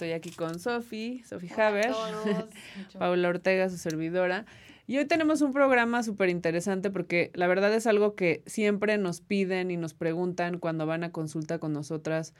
[0.00, 1.92] estoy aquí con Sofi, Sofi Haber,
[2.98, 4.46] Paula Ortega, su servidora.
[4.86, 9.20] Y hoy tenemos un programa súper interesante porque la verdad es algo que siempre nos
[9.20, 12.32] piden y nos preguntan cuando van a consulta con nosotras.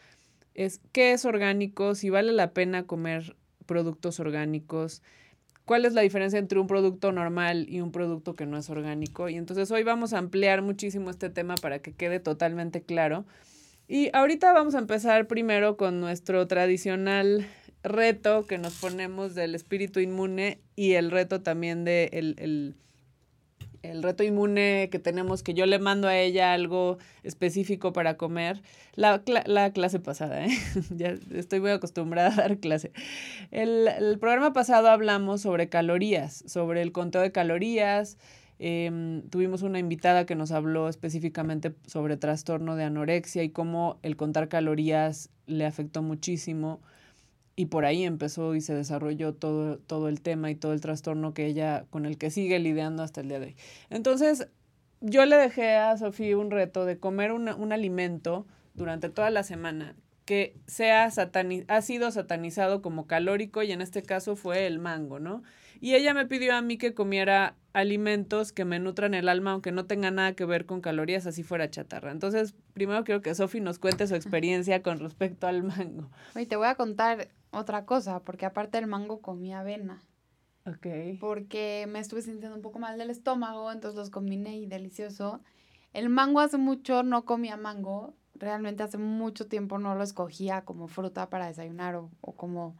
[0.55, 3.37] Es qué es orgánico, si vale la pena comer
[3.67, 5.03] productos orgánicos,
[5.67, 9.29] cuál es la diferencia entre un producto normal y un producto que no es orgánico.
[9.29, 13.27] Y entonces hoy vamos a ampliar muchísimo este tema para que quede totalmente claro.
[13.91, 17.45] Y ahorita vamos a empezar primero con nuestro tradicional
[17.83, 22.77] reto que nos ponemos del espíritu inmune y el reto también de el,
[23.83, 28.63] el, reto inmune que tenemos, que yo le mando a ella algo específico para comer.
[28.95, 30.57] La, la clase pasada, ¿eh?
[30.91, 32.93] ya estoy muy acostumbrada a dar clase.
[33.51, 38.19] El, el programa pasado hablamos sobre calorías, sobre el conteo de calorías,
[38.63, 44.17] Em, tuvimos una invitada que nos habló específicamente sobre trastorno de anorexia y cómo el
[44.17, 46.83] contar calorías le afectó muchísimo.
[47.57, 51.33] Y por ahí empezó y se desarrolló todo, todo el tema y todo el trastorno
[51.33, 53.57] que ella, con el que sigue lidiando hasta el día de hoy.
[53.89, 54.49] Entonces,
[55.01, 59.97] yo le dejé a Sofía un reto de comer un alimento durante toda la semana
[60.31, 61.11] que sea
[61.67, 65.43] ha sido satanizado como calórico y en este caso fue el mango, ¿no?
[65.81, 69.73] Y ella me pidió a mí que comiera alimentos que me nutran el alma, aunque
[69.73, 72.13] no tenga nada que ver con calorías, así fuera chatarra.
[72.13, 76.09] Entonces, primero quiero que Sofi nos cuente su experiencia con respecto al mango.
[76.37, 80.01] Oye, te voy a contar otra cosa, porque aparte del mango comí avena.
[80.65, 81.19] Ok.
[81.19, 85.41] Porque me estuve sintiendo un poco mal del estómago, entonces los combiné y delicioso.
[85.93, 90.89] El mango hace mucho no comía mango, realmente hace mucho tiempo no lo escogía como
[90.89, 92.77] fruta para desayunar o, o como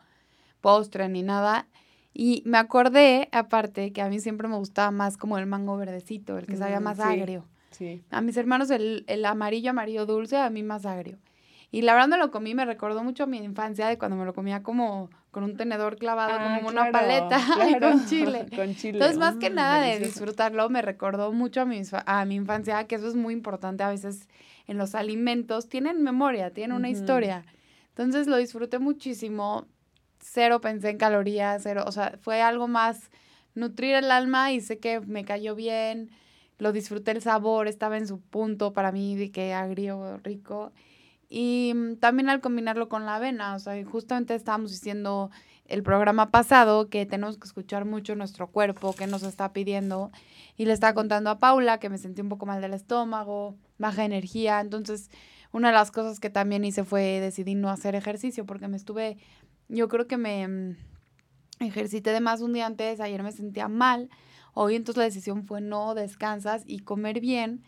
[0.61, 1.67] postre ni nada.
[2.13, 6.39] Y me acordé, aparte, que a mí siempre me gustaba más como el mango verdecito,
[6.39, 7.45] el que sabía mm, más agrio.
[7.71, 8.03] Sí.
[8.11, 11.19] A mis hermanos el, el, amarillo, amarillo dulce, a mí más agrio.
[11.73, 14.25] Y la verdad me lo comí, me recordó mucho a mi infancia de cuando me
[14.25, 17.39] lo comía como con un tenedor clavado, ah, como una paleta
[17.81, 18.47] con chile.
[18.57, 18.99] con chile.
[18.99, 22.85] Entonces, más que mm, nada de disfrutarlo, me recordó mucho a mi, a mi infancia,
[22.89, 24.29] que eso es muy importante a veces
[24.71, 25.69] en los alimentos.
[25.69, 27.45] Tienen memoria, tienen una historia.
[27.89, 29.67] Entonces lo disfruté muchísimo
[30.21, 33.11] cero pensé en calorías, cero, o sea, fue algo más
[33.55, 36.11] nutrir el alma y sé que me cayó bien,
[36.59, 40.73] lo disfruté el sabor, estaba en su punto para mí, de que agrio, rico.
[41.29, 45.31] Y mm, también al combinarlo con la avena, o sea, justamente estábamos diciendo
[45.67, 50.11] el programa pasado que tenemos que escuchar mucho nuestro cuerpo, que nos está pidiendo.
[50.57, 54.05] Y le estaba contando a Paula que me sentí un poco mal del estómago, baja
[54.05, 54.61] energía.
[54.61, 55.11] Entonces,
[55.51, 59.17] una de las cosas que también hice fue decidir no hacer ejercicio porque me estuve
[59.71, 60.77] yo creo que me mm,
[61.61, 64.11] ejercité de más un día antes, ayer me sentía mal,
[64.53, 67.63] hoy entonces la decisión fue no, descansas y comer bien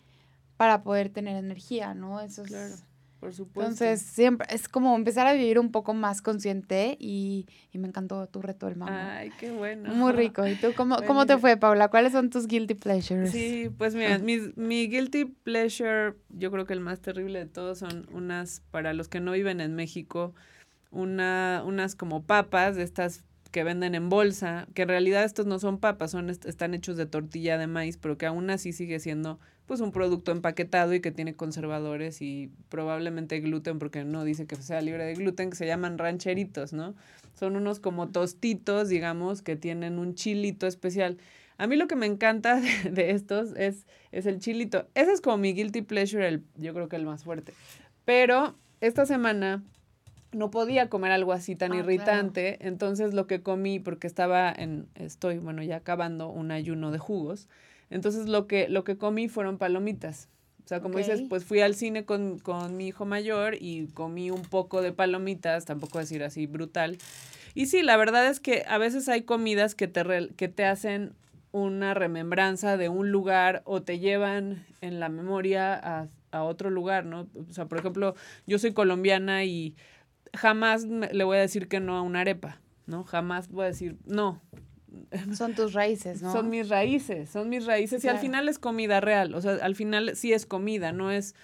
[0.56, 2.20] para poder tener energía, ¿no?
[2.20, 2.48] Eso es...
[2.48, 2.74] Claro.
[3.22, 3.84] Por supuesto.
[3.84, 8.26] Entonces, siempre es como empezar a vivir un poco más consciente y, y me encantó
[8.26, 9.18] tu reto del mamá.
[9.18, 9.94] Ay, qué bueno.
[9.94, 10.44] Muy rico.
[10.44, 11.86] ¿Y tú cómo, cómo te fue, Paula?
[11.86, 13.30] ¿Cuáles son tus guilty pleasures?
[13.30, 17.78] Sí, pues mira, mi, mi guilty pleasure, yo creo que el más terrible de todos
[17.78, 20.34] son unas, para los que no viven en México,
[20.90, 23.22] una, unas como papas de estas
[23.52, 27.06] que venden en bolsa, que en realidad estos no son papas, son están hechos de
[27.06, 29.38] tortilla de maíz, pero que aún así sigue siendo
[29.72, 34.54] pues un producto empaquetado y que tiene conservadores y probablemente gluten, porque no dice que
[34.56, 36.94] sea libre de gluten, que se llaman rancheritos, ¿no?
[37.32, 41.16] Son unos como tostitos, digamos, que tienen un chilito especial.
[41.56, 42.60] A mí lo que me encanta
[42.90, 44.86] de, estos es, es el chilito.
[44.94, 47.54] Ese es como mi guilty pleasure, el, yo creo que el más fuerte.
[48.04, 49.62] Pero esta semana
[50.32, 54.86] no podía comer algo así tan ah, irritante, entonces lo que comí, porque estaba en,
[54.96, 57.48] estoy, bueno, ya acabando un ayuno de jugos,
[57.92, 60.28] entonces lo que, lo que comí fueron palomitas.
[60.64, 64.30] O sea, como dices, pues fui al cine con, con, mi hijo mayor y comí
[64.30, 66.98] un poco de palomitas, tampoco decir así brutal.
[67.54, 71.14] Y sí, la verdad es que a veces hay comidas que te, que te hacen
[71.50, 77.04] una remembranza de un lugar o te llevan en la memoria a, a otro lugar,
[77.04, 77.28] ¿no?
[77.48, 78.14] O sea, por ejemplo,
[78.46, 79.74] yo soy colombiana y
[80.32, 83.04] jamás le voy a decir que no a una arepa, ¿no?
[83.04, 84.40] Jamás voy a decir no.
[85.34, 86.32] Son tus raíces, ¿no?
[86.32, 88.04] Son mis raíces, son mis raíces.
[88.04, 91.34] Y al final es comida real, o sea, al final sí es comida, no es,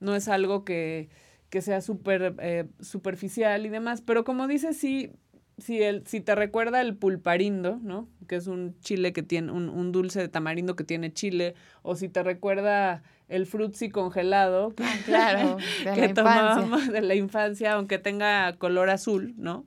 [0.00, 1.08] no es algo que,
[1.50, 5.12] que sea súper eh, superficial y demás, pero como dices, sí,
[5.58, 8.08] si, el, si te recuerda el pulparindo, ¿no?
[8.28, 11.96] Que es un chile que tiene, un, un dulce de tamarindo que tiene chile, o
[11.96, 17.98] si te recuerda el frutzi congelado ah, claro, de que tomábamos de la infancia, aunque
[17.98, 19.66] tenga color azul, ¿no?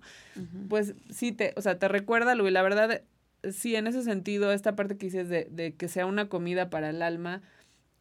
[0.70, 3.02] Pues sí, te, o sea, te recuerda, Luis, la verdad,
[3.50, 6.90] sí, en ese sentido, esta parte que dices de, de que sea una comida para
[6.90, 7.42] el alma,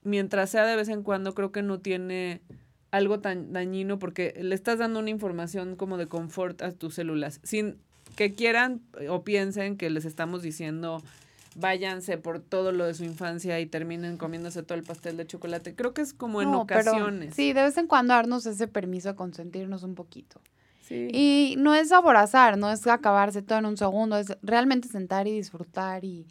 [0.03, 2.43] mientras sea de vez en cuando, creo que no tiene
[2.91, 7.41] algo tan dañino porque le estás dando una información como de confort a tus células,
[7.43, 7.79] sin
[8.17, 11.03] que quieran o piensen que les estamos diciendo
[11.57, 15.75] váyanse por todo lo de su infancia y terminen comiéndose todo el pastel de chocolate.
[15.75, 17.35] Creo que es como en ocasiones.
[17.35, 20.41] sí, de vez en cuando darnos ese permiso a consentirnos un poquito.
[20.91, 21.09] Sí.
[21.11, 25.33] Y no es aborazar, no es acabarse todo en un segundo, es realmente sentar y
[25.33, 26.27] disfrutar y,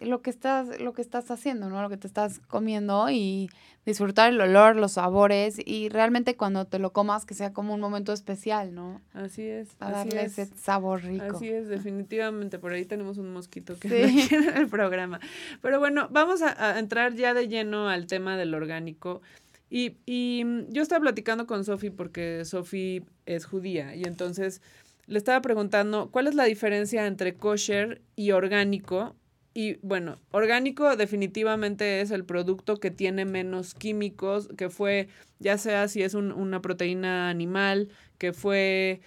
[0.00, 1.82] lo que estás, lo que estás haciendo, ¿no?
[1.82, 3.50] Lo que te estás comiendo y
[3.84, 7.80] disfrutar el olor, los sabores y realmente cuando te lo comas que sea como un
[7.80, 9.00] momento especial, ¿no?
[9.12, 9.74] Así es.
[9.74, 11.36] Para darle ese sabor rico.
[11.36, 12.58] Así es, definitivamente.
[12.58, 14.34] Por ahí tenemos un mosquito que sí.
[14.34, 15.20] en el programa.
[15.60, 19.20] Pero bueno, vamos a, entrar ya de lleno al tema del orgánico.
[19.70, 24.60] Y, y yo estaba platicando con Sofi porque Sofi es judía y entonces
[25.06, 29.14] le estaba preguntando cuál es la diferencia entre kosher y orgánico
[29.52, 35.08] y bueno, orgánico definitivamente es el producto que tiene menos químicos, que fue,
[35.40, 37.88] ya sea si es una proteína animal,
[38.18, 39.00] que fue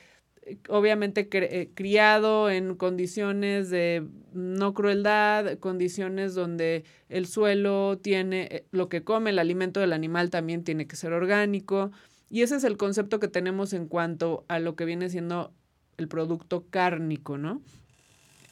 [0.70, 8.90] obviamente eh, criado en condiciones de no crueldad, condiciones donde el suelo tiene eh, lo
[8.90, 11.92] que come, el alimento del animal también tiene que ser orgánico.
[12.30, 15.54] Y ese es el concepto que tenemos en cuanto a lo que viene siendo
[15.98, 17.62] el producto cárnico, ¿no?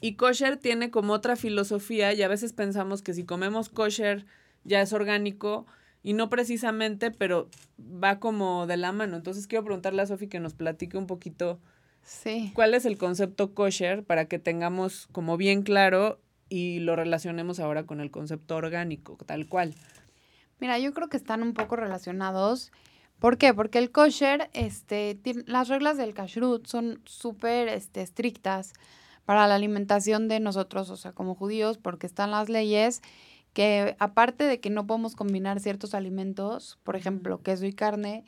[0.00, 4.24] Y kosher tiene como otra filosofía y a veces pensamos que si comemos kosher
[4.64, 5.66] ya es orgánico
[6.02, 7.48] y no precisamente, pero
[7.78, 9.16] va como de la mano.
[9.16, 11.60] Entonces quiero preguntarle a Sofi que nos platique un poquito
[12.02, 12.52] sí.
[12.54, 17.84] cuál es el concepto kosher para que tengamos como bien claro y lo relacionemos ahora
[17.84, 19.74] con el concepto orgánico, tal cual.
[20.60, 22.72] Mira, yo creo que están un poco relacionados.
[23.18, 23.54] ¿Por qué?
[23.54, 28.74] Porque el kosher, este, las reglas del kashrut son súper este, estrictas
[29.24, 33.00] para la alimentación de nosotros, o sea, como judíos, porque están las leyes
[33.52, 38.24] que aparte de que no podemos combinar ciertos alimentos, por ejemplo, queso y carne,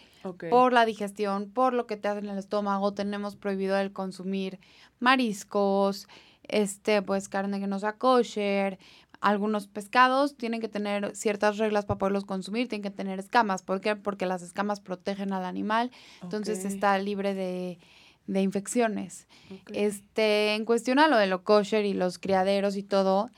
[0.50, 4.59] por la digestión, por lo que te hace en el estómago, tenemos prohibido el consumir
[5.00, 6.09] mariscos,
[6.43, 8.79] este, pues carne que no sea kosher,
[9.25, 13.62] algunos pescados tienen que tener ciertas reglas para poderlos consumir, tienen que tener escamas.
[13.62, 13.97] ¿Por qué?
[13.97, 15.91] Porque las escamas protegen al animal,
[16.23, 17.79] entonces está libre de,
[18.27, 19.27] de infecciones.
[19.73, 23.31] Este, en cuestión a lo de lo kosher y los criaderos y todo,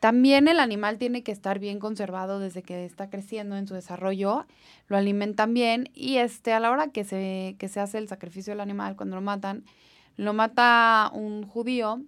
[0.00, 4.46] también el animal tiene que estar bien conservado desde que está creciendo en su desarrollo,
[4.88, 8.52] lo alimentan bien y este, a la hora que se, que se hace el sacrificio
[8.52, 9.64] del animal, cuando lo matan,
[10.16, 12.00] lo mata un judío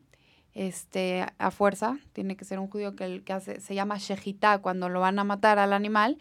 [0.55, 4.89] este, a fuerza, tiene que ser un judío que, que hace, se llama shejitá cuando
[4.89, 6.17] lo van a matar al animal,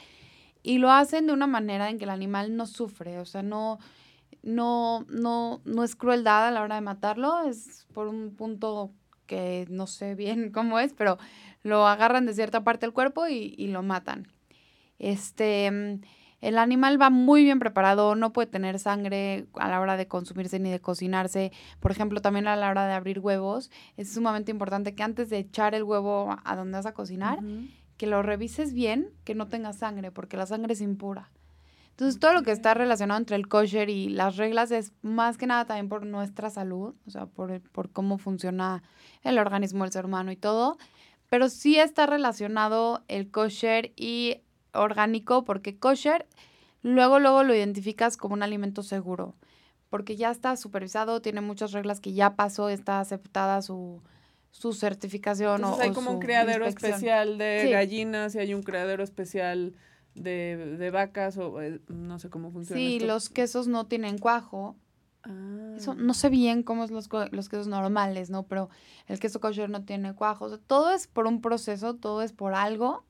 [0.63, 3.79] y lo hacen de una manera en que el animal no sufre, o sea, no,
[4.43, 8.91] no, no, no es crueldad a la hora de matarlo, es por un punto
[9.31, 11.17] que no sé bien cómo es, pero
[11.63, 14.27] lo agarran de cierta parte del cuerpo y, y lo matan.
[14.99, 16.01] Este, mm,
[16.41, 20.59] el animal va muy bien preparado, no puede tener sangre a la hora de consumirse
[20.59, 21.53] ni de cocinarse.
[21.79, 25.37] Por ejemplo, también a la hora de abrir huevos, es sumamente importante que antes de
[25.37, 27.39] echar el huevo a donde vas a cocinar,
[27.95, 31.31] que lo revises bien, que no tenga sangre, porque la sangre es impura.
[31.91, 35.45] Entonces, todo lo que está relacionado entre el kosher y las reglas es más que
[35.45, 38.81] nada también por nuestra salud, o sea, por, por cómo funciona
[39.23, 40.77] el organismo del ser humano y todo.
[41.29, 44.41] Pero sí está relacionado el kosher y
[44.73, 46.27] orgánico, porque kosher
[46.81, 49.35] luego, luego lo identificas como un alimento seguro,
[49.89, 54.01] porque ya está supervisado, tiene muchas reglas que ya pasó, está aceptada su,
[54.49, 55.63] su certificación.
[55.63, 59.73] o, hay como un criadero especial de gallinas y hay un criadero especial
[60.15, 62.79] de, de vacas o eh, no sé cómo funciona.
[62.79, 64.75] Sí, los quesos no tienen cuajo.
[65.23, 65.73] Ah.
[65.77, 68.43] Eso, no sé bien cómo es los, los quesos normales, ¿no?
[68.43, 68.69] Pero
[69.07, 70.57] el queso kosher no tiene cuajo.
[70.59, 73.05] todo es por un proceso, todo es por algo,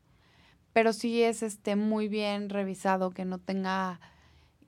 [0.73, 3.99] pero sí es este muy bien revisado, que no tenga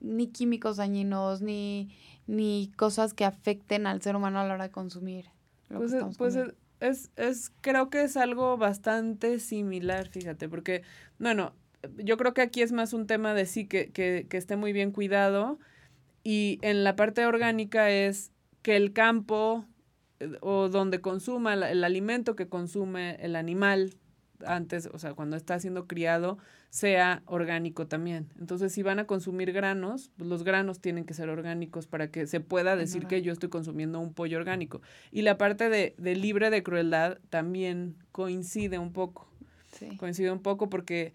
[0.00, 4.70] ni químicos dañinos, ni, ni cosas que afecten al ser humano a la hora de
[4.70, 5.30] consumir.
[5.68, 6.36] pues, pues
[6.80, 10.82] es, es, creo que es algo bastante similar, fíjate, porque,
[11.18, 11.54] bueno,
[11.96, 14.72] yo creo que aquí es más un tema de sí, que, que, que esté muy
[14.72, 15.58] bien cuidado.
[16.22, 19.66] Y en la parte orgánica es que el campo
[20.20, 23.94] eh, o donde consuma el, alimento que consume el animal
[24.46, 26.38] antes, o sea, cuando está siendo criado,
[26.70, 28.28] sea orgánico también.
[28.38, 32.26] Entonces, si van a consumir granos, pues los granos tienen que ser orgánicos para que
[32.26, 34.82] se pueda decir que yo estoy consumiendo un pollo orgánico.
[35.12, 39.28] Y la parte de, de libre de crueldad también coincide un poco.
[39.72, 39.96] Sí.
[39.96, 41.12] Coincide un poco porque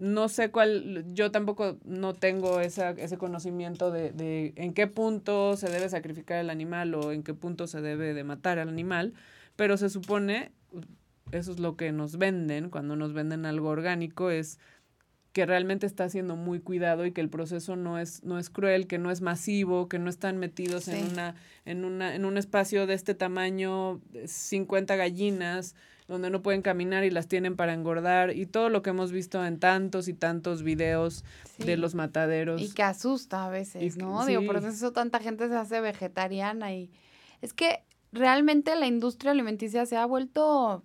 [0.00, 5.56] no sé cuál, yo tampoco no tengo esa, ese conocimiento de, de, en qué punto
[5.56, 9.14] se debe sacrificar el animal o en qué punto se debe de matar al animal,
[9.56, 10.52] pero se supone,
[11.32, 14.58] eso es lo que nos venden, cuando nos venden algo orgánico, es
[15.32, 18.86] que realmente está siendo muy cuidado y que el proceso no es, no es cruel,
[18.86, 22.86] que no es masivo, que no están metidos en, una, en, una, en un espacio
[22.86, 25.76] de este tamaño, 50 gallinas,
[26.08, 29.44] donde no pueden caminar y las tienen para engordar y todo lo que hemos visto
[29.44, 31.22] en tantos y tantos videos
[31.58, 32.60] de los mataderos.
[32.60, 34.24] Y que asusta a veces, ¿no?
[34.24, 36.90] Digo, por eso tanta gente se hace vegetariana y
[37.42, 40.82] es que realmente la industria alimenticia se ha vuelto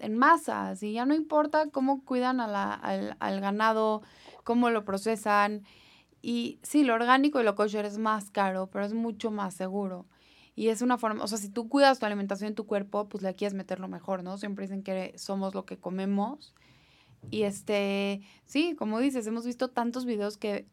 [0.00, 4.02] en masa, y ya no importa cómo cuidan a la, al, al ganado,
[4.44, 5.62] cómo lo procesan.
[6.20, 10.06] Y sí, lo orgánico y lo kosher es más caro, pero es mucho más seguro.
[10.56, 13.22] Y es una forma, o sea, si tú cuidas tu alimentación en tu cuerpo, pues
[13.22, 14.38] le quieres meter lo mejor, ¿no?
[14.38, 16.54] Siempre dicen que somos lo que comemos.
[17.30, 20.66] Y este, sí, como dices, hemos visto tantos videos que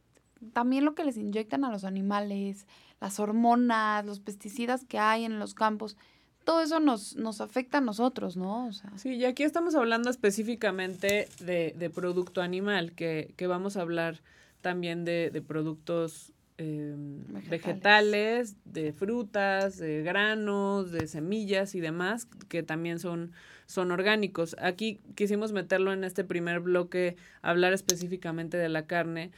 [0.54, 2.66] también lo que les inyectan a los animales,
[3.02, 5.98] las hormonas, los pesticidas que hay en los campos,
[6.46, 8.70] todo eso nos, nos afecta a nosotros, ¿no?
[8.96, 14.22] Sí, y aquí estamos hablando específicamente de, de producto animal, que, que, vamos a hablar
[14.62, 18.56] también de, de productos Em, vegetales.
[18.66, 23.32] de frutas, de granos, de semillas y demás, que también son,
[23.66, 24.56] son orgánicos.
[24.60, 29.32] Aquí quisimos meterlo en este primer bloque, hablar específicamente de la carne.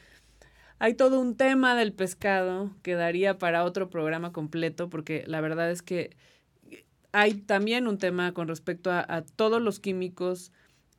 [0.78, 5.72] Hay todo un tema del pescado que daría para otro programa completo, porque la verdad
[5.72, 6.18] es que
[7.14, 10.52] hay también un tema con respecto a, a todos los químicos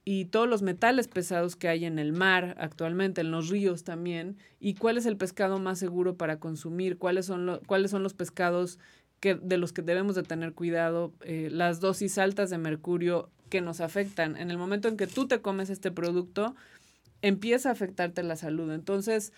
[0.08, 4.36] y todos los metales pesados que hay en el mar actualmente, en los ríos también,
[4.60, 8.78] y cuál es el pescado más seguro para consumir, cuáles son, cuáles son los pescados
[9.18, 13.60] que, de los que debemos de tener cuidado, eh, las dosis altas de mercurio que
[13.60, 14.36] nos afectan.
[14.36, 16.54] En el momento en que tú te comes este producto,
[17.20, 18.70] empieza a afectarte la salud.
[18.70, 19.32] Entonces,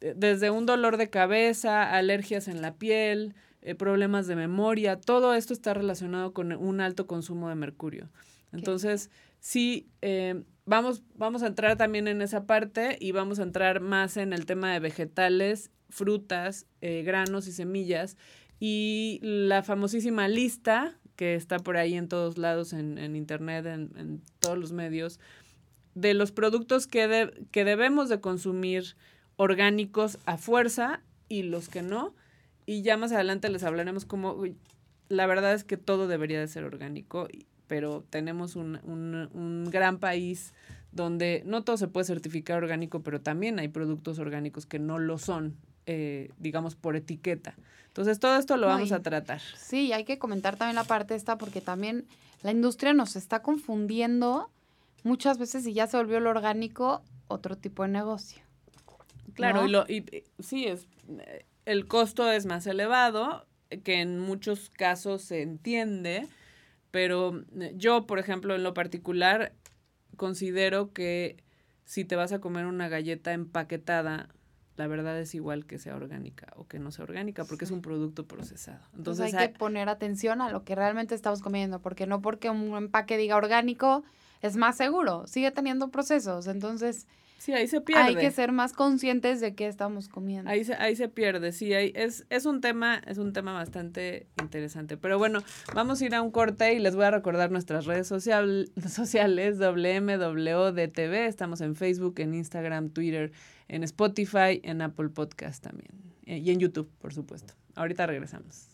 [0.00, 5.52] desde un dolor de cabeza, alergias en la piel, eh, problemas de memoria, todo esto
[5.52, 8.08] está relacionado con un alto consumo de mercurio.
[8.52, 13.80] Entonces, sí, eh, vamos, vamos a entrar también en esa parte y vamos a entrar
[13.80, 18.16] más en el tema de vegetales, frutas, eh, granos y semillas.
[18.58, 23.92] Y la famosísima lista, que está por ahí en todos lados, en, en internet, en,
[23.96, 25.20] en, todos los medios,
[25.94, 28.96] de los productos que, que debemos de consumir
[29.36, 32.14] orgánicos a fuerza y los que no.
[32.70, 34.44] Y ya más adelante les hablaremos cómo,
[35.08, 37.26] la verdad es que todo debería de ser orgánico
[37.66, 40.52] pero tenemos un, un, un, gran país
[40.90, 45.18] donde no todo se puede certificar orgánico, pero también hay productos orgánicos que no lo
[45.18, 47.54] son, eh, digamos, por etiqueta.
[47.86, 49.40] Entonces, todo esto lo vamos a tratar.
[49.56, 52.06] Sí, hay que comentar también la parte esta, porque también
[52.42, 54.50] la industria nos está confundiendo
[55.04, 58.42] muchas veces y ya se volvió lo orgánico otro tipo de negocio.
[59.34, 60.04] Claro, y, lo, y
[60.40, 60.88] sí, es,
[61.70, 63.46] el costo es más elevado,
[63.84, 66.26] que en muchos casos se entiende,
[66.90, 69.52] pero eh, yo, por ejemplo, en lo particular,
[70.16, 71.36] considero que
[71.84, 74.28] si te vas a comer una galleta empaquetada,
[74.76, 77.82] la verdad es igual que sea orgánica o que no sea orgánica, porque es un
[77.82, 78.80] producto procesado.
[78.96, 82.76] Entonces, hay que poner atención a lo que realmente estamos comiendo, porque no porque un
[82.76, 84.02] empaque diga orgánico
[84.42, 86.48] es más seguro, sigue teniendo procesos.
[86.48, 87.06] Entonces,
[87.40, 88.02] Sí, ahí se pierde.
[88.02, 90.50] Hay que ser más conscientes de qué estamos comiendo.
[90.50, 94.26] Ahí se, ahí se pierde, sí, ahí es, es un tema, es un tema bastante
[94.42, 94.98] interesante.
[94.98, 95.42] Pero bueno,
[95.74, 99.58] vamos a ir a un corte y les voy a recordar nuestras redes social, sociales,
[99.58, 103.32] WMWDTV, estamos en Facebook, en Instagram, Twitter,
[103.68, 105.92] en Spotify, en Apple Podcast también.
[106.26, 107.54] Eh, y en YouTube, por supuesto.
[107.74, 108.68] Ahorita regresamos.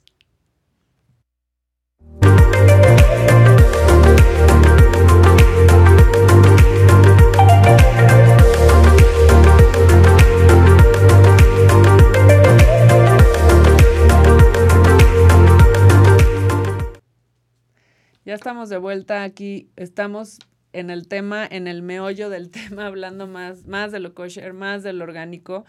[18.26, 19.70] Ya estamos de vuelta aquí.
[19.76, 20.40] Estamos
[20.72, 24.82] en el tema, en el meollo del tema, hablando más, más de lo kosher, más
[24.82, 25.64] de lo orgánico.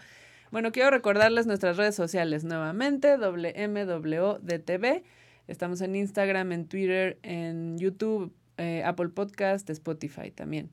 [0.50, 5.04] Bueno, quiero recordarles nuestras redes sociales nuevamente, WMWDTV.
[5.46, 10.70] Estamos en Instagram, en Twitter, en YouTube, eh, Apple Podcast, Spotify también.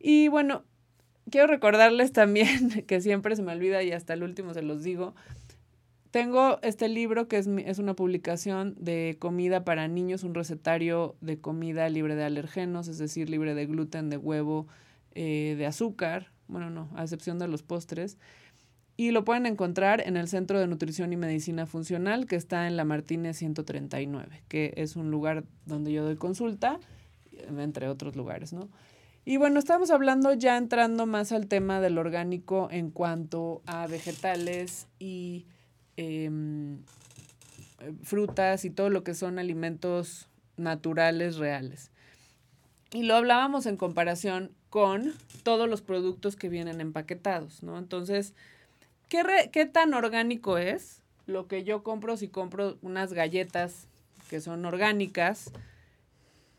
[0.00, 0.64] Y bueno,
[1.30, 5.14] quiero recordarles también, que siempre se me olvida y hasta el último se los digo,
[6.10, 11.40] tengo este libro que es, es, una publicación de comida para niños, un recetario de
[11.40, 14.66] comida libre de alergenos, es decir, libre de gluten, de huevo,
[15.12, 18.18] eh, de azúcar, bueno, no, a excepción de los postres.
[18.96, 22.76] Y lo pueden encontrar en el Centro de Nutrición y Medicina Funcional, que está en
[22.76, 26.78] la Martínez 139, que es un lugar donde yo doy consulta,
[27.56, 28.68] entre otros lugares, ¿no?
[29.24, 34.88] Y bueno, estamos hablando ya entrando más al tema del orgánico en cuanto a vegetales
[34.98, 35.46] y
[36.02, 36.78] Em,
[38.02, 41.90] frutas y todo lo que son alimentos naturales reales.
[42.90, 47.76] Y lo hablábamos en comparación con todos los productos que vienen empaquetados, ¿no?
[47.76, 48.32] Entonces,
[49.10, 53.86] ¿qué, ¿qué tan orgánico es lo que yo compro si compro unas galletas
[54.30, 55.52] que son orgánicas?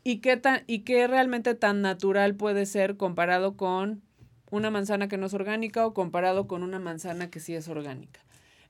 [0.04, 4.04] ¿Y qué, tan, ¿Y qué realmente tan natural puede ser comparado con
[4.52, 8.20] una manzana que no es orgánica o comparado con una manzana que sí es orgánica?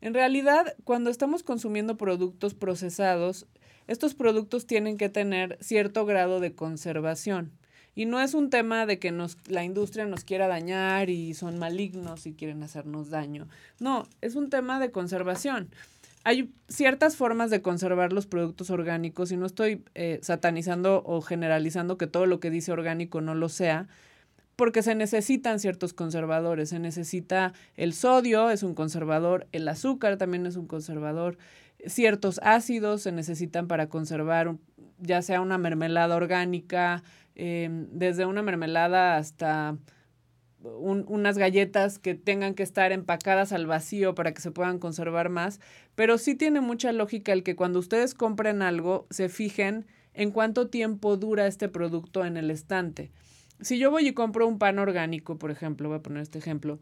[0.02, 3.46] En realidad, cuando estamos consumiendo productos procesados,
[3.88, 7.52] estos productos tienen que tener cierto grado de conservación.
[7.94, 11.60] Y no es un tema de que nos, la industria nos quiera dañar y son
[11.60, 13.48] malignos y quieren hacernos daño.
[13.80, 15.70] No, es un tema de conservación.
[16.24, 21.98] Hay ciertas formas de conservar los productos orgánicos y no estoy eh, satanizando o generalizando
[21.98, 23.88] que todo lo que dice orgánico no lo sea,
[24.56, 26.70] porque se necesitan ciertos conservadores.
[26.70, 31.38] Se necesita el sodio, es un conservador, el azúcar también es un conservador,
[31.86, 34.56] ciertos ácidos se necesitan para conservar
[35.00, 37.04] ya sea una mermelada orgánica,
[37.36, 39.78] em, desde una mermelada hasta
[40.64, 45.60] unas galletas que tengan que estar empacadas al vacío para que se puedan conservar más,
[45.96, 50.68] pero sí tiene mucha lógica el que cuando ustedes compren algo se fijen en cuánto
[50.68, 53.12] tiempo dura este producto en el estante.
[53.62, 56.80] Si yo voy y compro un pan orgánico, por ejemplo, voy a poner este ejemplo,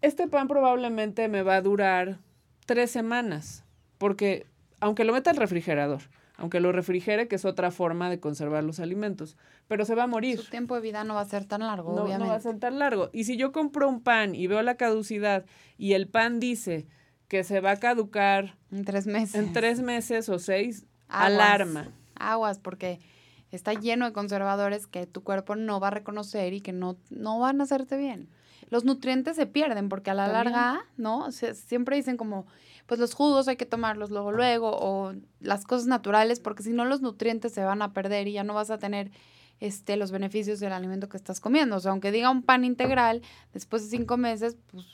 [0.00, 2.18] este pan probablemente me va a durar
[2.66, 3.64] tres semanas
[3.98, 4.46] porque
[4.80, 6.02] aunque lo meta al refrigerador,
[6.36, 9.36] aunque lo refrigere, que es otra forma de conservar los alimentos,
[9.68, 10.38] pero se va a morir.
[10.38, 12.24] Su tiempo de vida no va a ser tan largo, obviamente.
[12.24, 13.10] No va a ser tan largo.
[13.12, 15.44] Y si yo compro un pan y veo la caducidad
[15.78, 16.88] y el pan dice
[17.28, 21.92] que se va a caducar en tres meses, en tres meses o seis, alarma.
[22.16, 22.98] Aguas, porque
[23.52, 27.38] está lleno de conservadores que tu cuerpo no va a reconocer y que no, no
[27.38, 28.28] van a hacerte bien.
[28.70, 31.30] Los nutrientes se pierden porque a la larga, ¿no?
[31.30, 32.46] siempre dicen como
[32.86, 36.84] pues los jugos hay que tomarlos luego, luego, o las cosas naturales, porque si no
[36.84, 39.10] los nutrientes se van a perder y ya no vas a tener
[39.60, 41.76] este, los beneficios del alimento que estás comiendo.
[41.76, 44.84] O sea, aunque diga un pan integral, después de cinco meses, pues,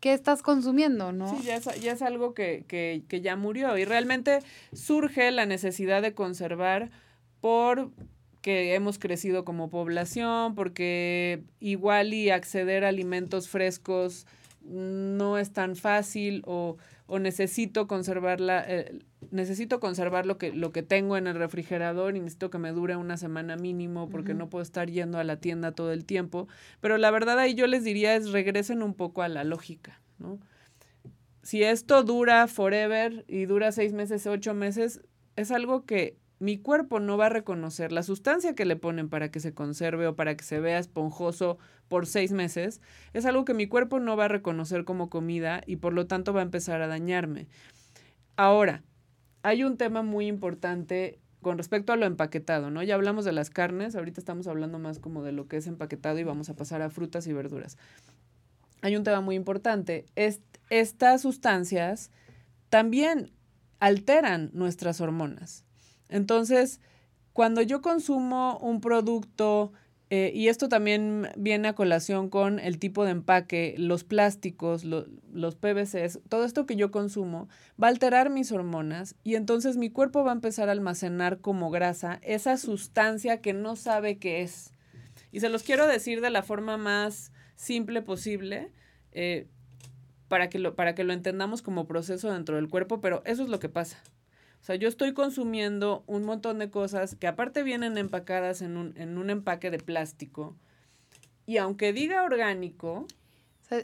[0.00, 1.28] ¿qué estás consumiendo, no?
[1.36, 4.38] Sí, ya es, ya es algo que, que, que ya murió y realmente
[4.72, 6.90] surge la necesidad de conservar
[7.42, 7.90] por
[8.40, 14.26] que hemos crecido como población, porque igual y acceder a alimentos frescos
[14.62, 16.76] no es tan fácil o,
[17.06, 19.00] o necesito conservarla, eh,
[19.32, 22.96] necesito conservar lo que, lo que tengo en el refrigerador y necesito que me dure
[22.96, 26.46] una semana mínimo porque no puedo estar yendo a la tienda todo el tiempo.
[26.80, 30.38] Pero la verdad ahí yo les diría es regresen un poco a la lógica, ¿no?
[31.42, 35.00] Si esto dura forever y dura seis meses, ocho meses,
[35.34, 39.30] es algo que mi cuerpo no va a reconocer la sustancia que le ponen para
[39.30, 42.80] que se conserve o para que se vea esponjoso por seis meses,
[43.12, 46.32] es algo que mi cuerpo no va a reconocer como comida y por lo tanto
[46.32, 47.46] va a empezar a dañarme.
[48.34, 48.82] Ahora,
[49.44, 52.82] hay un tema muy importante con respecto a lo empaquetado, ¿no?
[52.82, 56.18] Ya hablamos de las carnes, ahorita estamos hablando más como de lo que es empaquetado
[56.18, 57.78] y vamos a pasar a frutas y verduras.
[58.80, 60.06] Hay un tema muy importante.
[60.70, 62.10] estas sustancias
[62.68, 63.30] también
[63.78, 65.64] alteran nuestras hormonas.
[66.12, 66.80] Entonces,
[67.32, 69.72] cuando yo consumo un producto,
[70.10, 75.54] eh, y esto también viene a colación con el tipo de empaque, los plásticos, los
[75.54, 77.48] PVCs, todo esto que yo consumo
[77.82, 81.70] va a alterar mis hormonas y entonces mi cuerpo va a empezar a almacenar como
[81.70, 84.74] grasa esa sustancia que no sabe qué es.
[85.30, 88.70] Y se los quiero decir de la forma más simple posible.
[89.12, 89.46] Eh,
[90.28, 93.50] para que, lo, para que lo entendamos como proceso dentro del cuerpo, pero eso es
[93.50, 93.98] lo que pasa.
[94.62, 98.96] O sea, yo estoy consumiendo un montón de cosas que aparte vienen empacadas en un,
[98.96, 100.56] en un empaque de plástico.
[101.46, 103.06] Y aunque diga orgánico...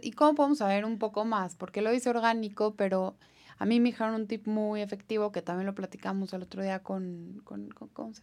[0.03, 1.57] ¿Y cómo podemos saber un poco más?
[1.57, 3.17] Porque lo dice orgánico, pero
[3.57, 6.81] a mí me dijeron un tip muy efectivo que también lo platicamos el otro día
[6.81, 7.41] con...
[7.43, 8.23] con, ¿Cómo se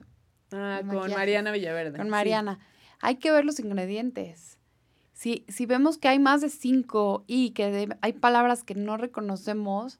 [0.54, 1.98] Ah, con Mariana Villaverde.
[1.98, 2.60] Con Mariana.
[3.02, 4.60] Hay que ver los ingredientes.
[5.12, 10.00] Si, si vemos que hay más de cinco y que hay palabras que no reconocemos,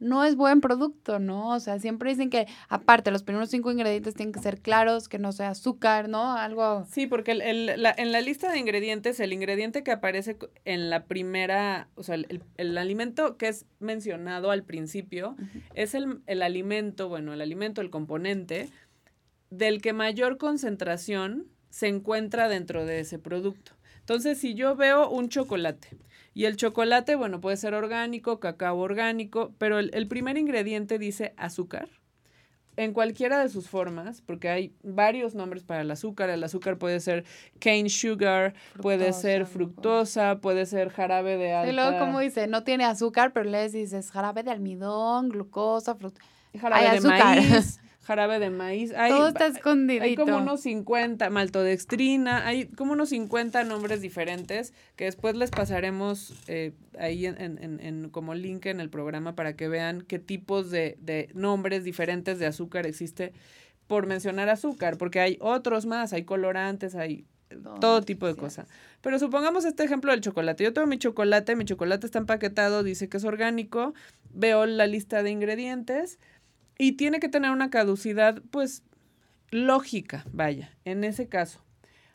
[0.00, 1.50] no es buen producto, ¿no?
[1.50, 5.18] O sea, siempre dicen que aparte los primeros cinco ingredientes tienen que ser claros, que
[5.18, 6.32] no sea azúcar, ¿no?
[6.32, 6.86] Algo...
[6.90, 11.04] Sí, porque el, la, en la lista de ingredientes, el ingrediente que aparece en la
[11.04, 15.36] primera, o sea, el, alimento que es mencionado al principio,
[15.74, 18.70] es el, el alimento, bueno, el alimento, el componente,
[19.50, 23.72] del que mayor concentración se encuentra dentro de ese producto.
[23.98, 25.96] Entonces, si yo veo un chocolate,
[26.32, 31.88] y el chocolate, bueno, puede ser orgánico, cacao orgánico, pero el, primer ingrediente dice azúcar
[32.76, 36.30] en cualquiera de sus formas, porque hay varios nombres para el azúcar.
[36.30, 37.24] El azúcar puede ser
[37.58, 41.70] cane sugar, puede ser fructosa, puede ser jarabe de alta.
[41.70, 46.24] Y luego, como dice, no tiene azúcar, pero le dices jarabe de almidón, glucosa, fructosa.
[46.58, 47.80] Jarabe de maíz.
[48.02, 48.92] jarabe de maíz.
[48.96, 50.02] Hay, Todo está escondido.
[50.02, 56.34] Hay como unos 50, maltodextrina, hay como unos 50 nombres diferentes que después les pasaremos
[56.48, 60.70] eh, ahí en, en, en, como link en el programa para que vean qué tipos
[60.70, 63.32] de, de nombres diferentes de azúcar existe
[63.86, 67.26] por mencionar azúcar, porque hay otros más, hay colorantes, hay
[67.80, 68.68] todo tipo de cosas.
[69.00, 70.64] Pero supongamos este ejemplo del chocolate.
[70.64, 73.94] Yo tengo mi chocolate, mi chocolate está empaquetado, dice que es orgánico,
[74.32, 76.18] veo la lista de ingredientes
[76.80, 78.82] y tiene que tener una caducidad, pues,
[79.50, 81.62] lógica, vaya, en ese caso.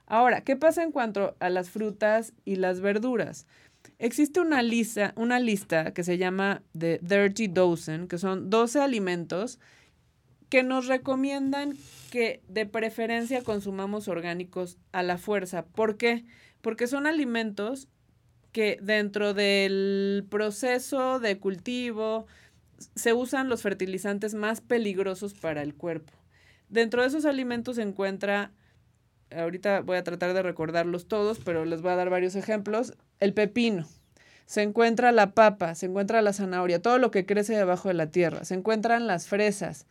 [0.08, 3.46] Ahora, ¿qué pasa en cuanto a las frutas y las verduras?
[4.00, 9.60] Existe una lista, una lista que se llama The Dirty Dozen, que son 12 alimentos
[10.50, 11.78] que nos recomiendan
[12.10, 15.64] que de preferencia consumamos orgánicos a la fuerza.
[15.64, 16.26] ¿Por qué?
[16.62, 17.88] Porque son alimentos
[18.52, 22.26] que dentro del proceso de cultivo
[22.96, 26.14] se usan los fertilizantes más peligrosos para el cuerpo.
[26.70, 28.52] Dentro de esos alimentos se encuentra,
[29.36, 33.34] ahorita voy a tratar de recordarlos todos, pero les voy a dar varios ejemplos, el
[33.34, 33.88] pepino,
[34.46, 38.12] se encuentra la papa, se encuentra la zanahoria, todo lo que crece debajo de la
[38.12, 39.88] tierra, se encuentran las fresas,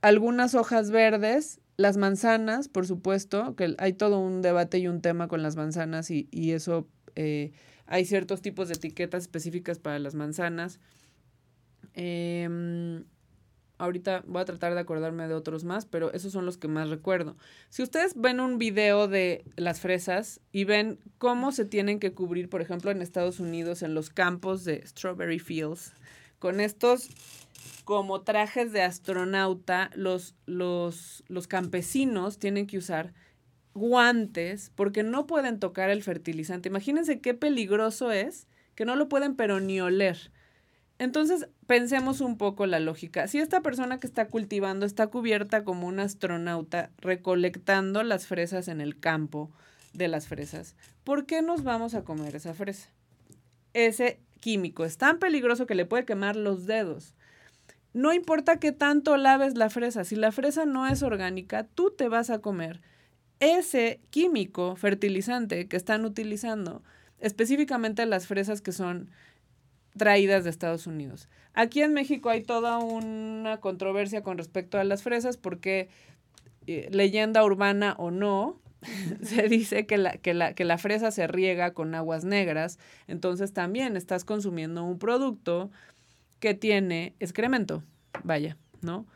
[0.00, 5.28] algunas hojas verdes, las manzanas, por supuesto, que hay todo un debate y un tema
[5.28, 7.52] con las manzanas y, y eso, eh,
[7.86, 10.80] hay ciertos tipos de etiquetas específicas para las manzanas.
[12.00, 13.02] Em,
[13.76, 16.90] ahorita voy a tratar de acordarme de otros más, pero esos son los que más
[16.90, 17.36] recuerdo.
[17.70, 22.48] Si ustedes ven un video de las fresas y ven cómo se tienen que cubrir,
[22.48, 25.92] por ejemplo, en Estados Unidos, en los campos de Strawberry Fields,
[26.38, 27.08] con estos
[27.84, 33.12] como trajes de astronauta, los, los, los campesinos tienen que usar
[33.74, 36.68] guantes porque no pueden tocar el fertilizante.
[36.68, 40.30] Imagínense qué peligroso es que no lo pueden pero ni oler.
[40.98, 43.28] Entonces, pensemos un poco la lógica.
[43.28, 48.80] Si esta persona que está cultivando está cubierta como un astronauta recolectando las fresas en
[48.80, 49.50] el campo
[49.92, 52.90] de las fresas, ¿por qué nos vamos a comer esa fresa?
[53.74, 57.14] Ese químico es tan peligroso que le puede quemar los dedos.
[57.94, 62.08] No importa qué tanto laves la fresa, si la fresa no es orgánica, tú te
[62.08, 62.80] vas a comer
[63.40, 66.82] ese químico fertilizante que están utilizando,
[67.20, 69.10] específicamente las fresas que son
[69.98, 71.28] traídas de Estados Unidos.
[71.52, 75.88] Aquí en México hay toda una controversia con respecto a las fresas porque
[76.66, 78.60] eh, leyenda urbana o no,
[79.22, 83.52] se dice que la, que, la, que la fresa se riega con aguas negras, entonces
[83.52, 85.70] también estás consumiendo un producto
[86.40, 87.82] que tiene excremento,
[88.22, 89.06] vaya, ¿no?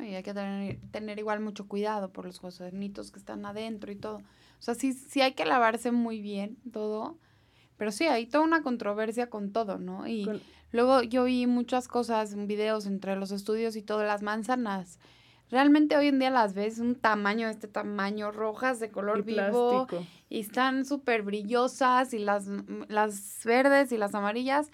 [0.00, 4.18] Y hay que tener, igual mucho cuidado por los gusanitos que están adentro y todo.
[4.18, 7.18] O sea, sí, sí hay que lavarse muy bien todo,
[7.78, 10.06] pero sí, hay toda una controversia con todo, ¿no?
[10.06, 10.28] Y
[10.72, 14.98] luego yo vi muchas cosas, videos entre los estudios y todo, las manzanas.
[15.50, 19.86] Realmente hoy en día las ves un tamaño de este tamaño, rojas de color vivo.
[20.28, 22.48] Y están súper brillosas y las,
[22.88, 24.70] las verdes y las amarillas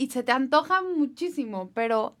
[0.00, 2.16] y se te antojan muchísimo, pero,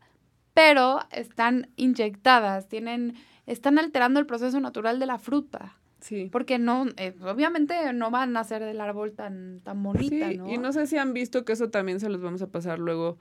[0.52, 3.14] pero están inyectadas, tienen,
[3.46, 5.79] están alterando el proceso natural de la fruta.
[6.00, 6.28] Sí.
[6.30, 10.58] Porque no, eh, obviamente no van a ser del árbol tan, tan bonita, sí, Y
[10.58, 13.18] no sé si han visto que eso también se los vamos a pasar luego.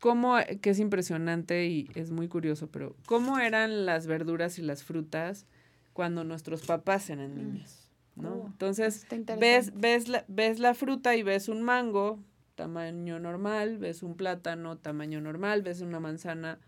[0.00, 4.84] Cómo, que es impresionante y es muy curioso, pero cómo eran las verduras y las
[4.84, 5.46] frutas
[5.94, 7.36] cuando nuestros papás eran mm.
[7.36, 8.34] niños, ¿no?
[8.34, 9.06] Oh, Entonces,
[9.38, 12.18] ves, ves, la, ves la fruta y ves un mango,
[12.54, 16.58] tamaño normal, ves un plátano tamaño normal, ves una manzana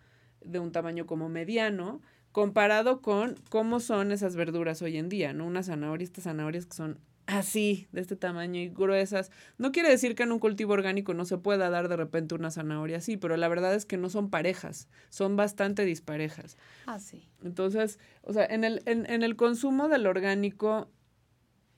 [0.40, 2.00] de un tamaño como mediano,
[2.36, 5.46] comparado con cómo son esas verduras hoy en día, ¿no?
[5.46, 9.30] Una zanahoria, estas zanahorias que son así, de este tamaño y gruesas.
[9.56, 12.50] No quiere decir que en un cultivo orgánico no se pueda dar de repente una
[12.50, 16.58] zanahoria así, pero la verdad es que no son parejas, son bastante disparejas.
[16.84, 17.26] Ah, sí.
[17.42, 20.90] Entonces, o sea, en el, en, en el consumo del orgánico,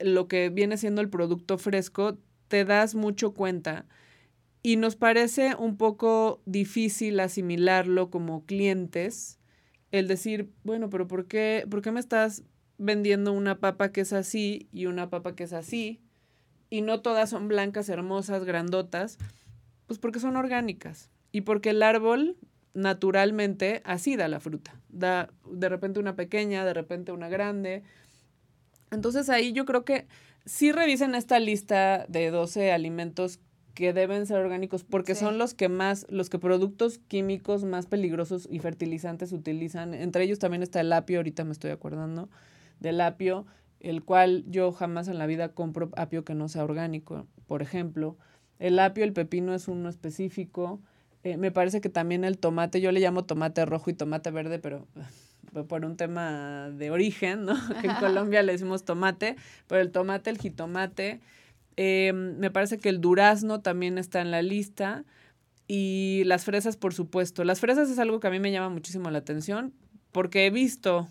[0.01, 2.19] lo que viene siendo el producto fresco,
[2.49, 3.87] te das mucho cuenta
[4.61, 9.38] y nos parece un poco difícil asimilarlo como clientes,
[9.91, 12.43] el decir, bueno, pero ¿por qué, ¿por qué me estás
[12.77, 16.01] vendiendo una papa que es así y una papa que es así?
[16.71, 19.19] Y no todas son blancas, hermosas, grandotas,
[19.87, 22.37] pues porque son orgánicas y porque el árbol
[22.75, 24.81] naturalmente así da la fruta.
[24.89, 27.83] Da de repente una pequeña, de repente una grande.
[28.91, 30.07] Entonces ahí yo creo que
[30.45, 33.41] sí revisen esta lista de 12 alimentos
[33.75, 38.49] que deben ser orgánicos porque son los que más, los que productos químicos más peligrosos
[38.51, 39.95] y fertilizantes utilizan.
[39.95, 42.29] Entre ellos también está el apio, ahorita me estoy acordando
[42.81, 43.47] del apio,
[43.81, 48.17] el cual yo jamás en la vida compro apio que no sea orgánico, por ejemplo.
[48.59, 50.81] El apio, el pepino es uno específico.
[51.23, 54.59] Eh, me parece que también el tomate, yo le llamo tomate rojo y tomate verde,
[54.59, 54.87] pero
[55.69, 57.55] por un tema de origen, ¿no?
[57.81, 61.21] Que en Colombia le decimos tomate, pero el tomate, el jitomate,
[61.79, 65.05] eh, me parece que el durazno también está en la lista
[65.67, 67.45] y las fresas, por supuesto.
[67.45, 69.73] Las fresas es algo que a mí me llama muchísimo la atención
[70.13, 71.09] porque he visto,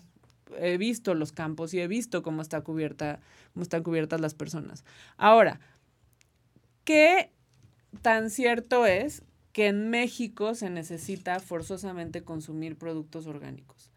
[0.58, 3.20] he visto los campos y he visto cómo está cubierta,
[3.54, 4.84] cómo están cubiertas las personas.
[5.16, 5.58] Ahora,
[6.84, 7.32] ¿qué
[8.02, 13.90] tan cierto es que en México se necesita forzosamente consumir productos orgánicos?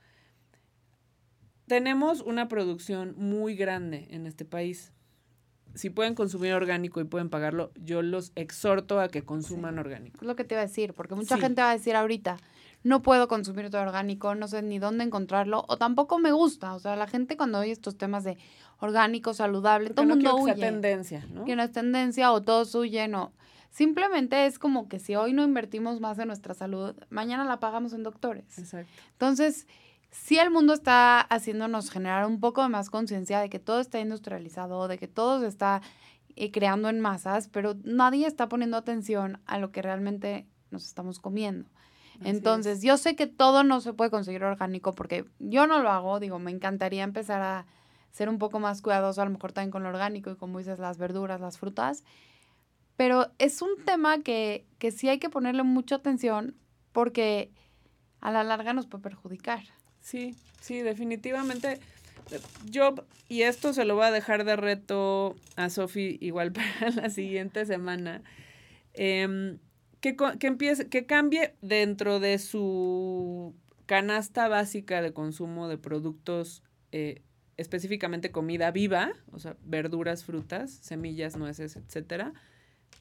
[1.71, 4.91] tenemos una producción muy grande en este país.
[5.73, 10.19] Si pueden consumir orgánico y pueden pagarlo, yo los exhorto a que consuman orgánico.
[10.21, 12.37] Es lo que te iba a decir, porque mucha gente va a decir ahorita,
[12.83, 16.73] no puedo consumir todo orgánico, no sé ni dónde encontrarlo, o tampoco me gusta.
[16.73, 18.37] O sea, la gente cuando oye estos temas de
[18.79, 20.55] orgánico, saludable, todo el mundo huye.
[20.55, 21.45] Que tendencia, ¿no?
[21.45, 23.31] Que no es tendencia o todos huyen o...
[23.69, 27.93] Simplemente es como que si hoy no invertimos más en nuestra salud, mañana la pagamos
[27.93, 28.59] en doctores.
[28.59, 28.91] Exacto.
[29.13, 29.65] Entonces,
[30.11, 33.99] si el mundo está haciéndonos generar un poco de más conciencia de que todo está
[33.99, 35.81] industrializado, de que todo se está
[36.35, 41.19] eh, creando en masas, pero nadie está poniendo atención a lo que realmente nos estamos
[41.19, 41.69] comiendo.
[42.23, 46.19] Entonces, yo sé que todo no se puede conseguir orgánico porque yo no lo hago,
[46.19, 47.65] digo, me encantaría empezar a
[48.11, 50.77] ser un poco más cuidadoso, a lo mejor también con lo orgánico y como dices,
[50.77, 52.03] las verduras, las frutas,
[52.95, 56.55] pero es un tema que, que sí hay que ponerle mucha atención
[56.91, 57.51] porque
[58.19, 59.63] a la larga nos puede perjudicar.
[60.01, 61.79] Sí, sí, definitivamente.
[62.69, 62.95] Yo,
[63.29, 67.65] y esto se lo voy a dejar de reto a Sofi igual para la siguiente
[67.65, 68.21] semana,
[68.93, 69.59] em,
[70.01, 77.21] que, que, empiece, que cambie dentro de su canasta básica de consumo de productos, eh,
[77.57, 82.33] específicamente comida viva, o sea, verduras, frutas, semillas, nueces, etcétera,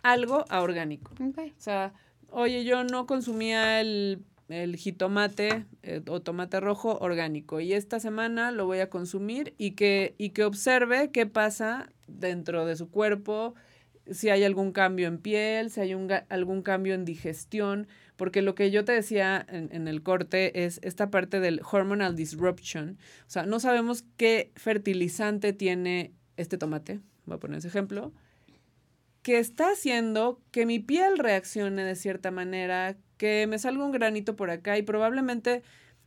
[0.02, 1.14] algo a orgánico.
[1.20, 1.94] O sea,
[2.30, 7.60] oye, yo no consumía el el jitomate eh, o tomate rojo orgánico.
[7.60, 12.66] Y esta semana lo voy a consumir y que, y que observe qué pasa dentro
[12.66, 13.54] de su cuerpo,
[14.10, 17.86] si hay algún cambio en piel, si hay un, algún cambio en digestión,
[18.16, 22.16] porque lo que yo te decía en, en, el corte es esta parte del hormonal
[22.16, 22.98] disruption.
[23.26, 28.12] O sea, no sabemos qué fertilizante tiene este tomate, voy a poner ese ejemplo,
[29.22, 34.36] que está haciendo que mi piel reaccione de cierta manera, que me salga un granito
[34.36, 35.62] por acá y probablemente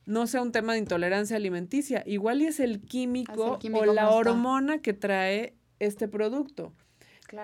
[0.05, 4.79] no sea un tema de intolerancia alimenticia, igual y es el químico, o la hormona
[4.79, 6.73] que trae este producto.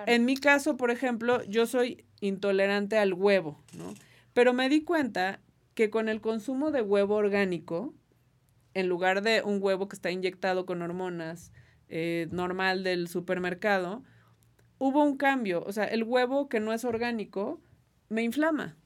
[0.06, 3.94] En mi caso, por ejemplo, yo soy intolerante al huevo, ¿no?
[4.34, 5.40] Pero me di cuenta
[5.74, 7.94] que con el consumo de huevo orgánico,
[8.74, 11.52] en lugar de un huevo que está inyectado con hormonas
[11.88, 14.04] eh, normal del supermercado,
[14.80, 15.62] hubo un cambio.
[15.64, 17.60] O sea, el huevo que no es orgánico
[18.08, 18.76] me inflama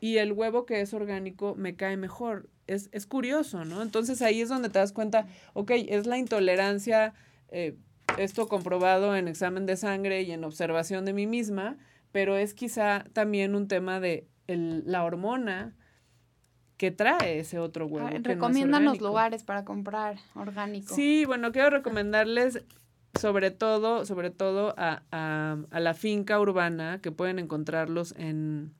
[0.00, 2.48] y el huevo que es orgánico me cae mejor.
[2.66, 3.82] Es, es curioso, ¿no?
[3.82, 7.12] Entonces ahí es donde te das cuenta, ok, es la intolerancia,
[7.48, 7.76] eh,
[8.16, 11.76] esto comprobado en examen de sangre y en observación de mí misma,
[12.12, 15.74] pero es quizá también un tema de la hormona
[16.76, 18.08] que trae ese otro huevo.
[18.22, 20.94] Recomiendan los lugares para comprar orgánico.
[20.94, 22.64] Sí, bueno, quiero recomendarles
[23.20, 28.74] sobre todo, sobre todo a, a la finca urbana, que pueden encontrarlos en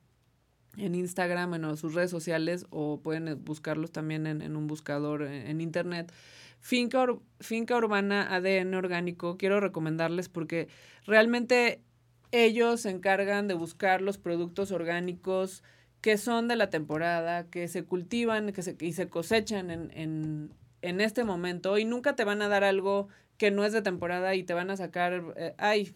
[0.77, 6.11] en Instagram, en sus redes sociales o pueden buscarlos también en, un buscador en, internet.
[6.59, 7.05] Finca,
[7.39, 10.67] Finca Urbana ADN Orgánico, quiero recomendarles porque
[11.05, 11.81] realmente
[12.31, 15.63] ellos se encargan de buscar los productos orgánicos
[16.01, 20.53] que son de la temporada, que se cultivan que se, y se cosechan en, en,
[20.81, 24.35] en este momento y nunca te van a dar algo que no es de temporada
[24.35, 25.93] y te van a sacar, eh, ay,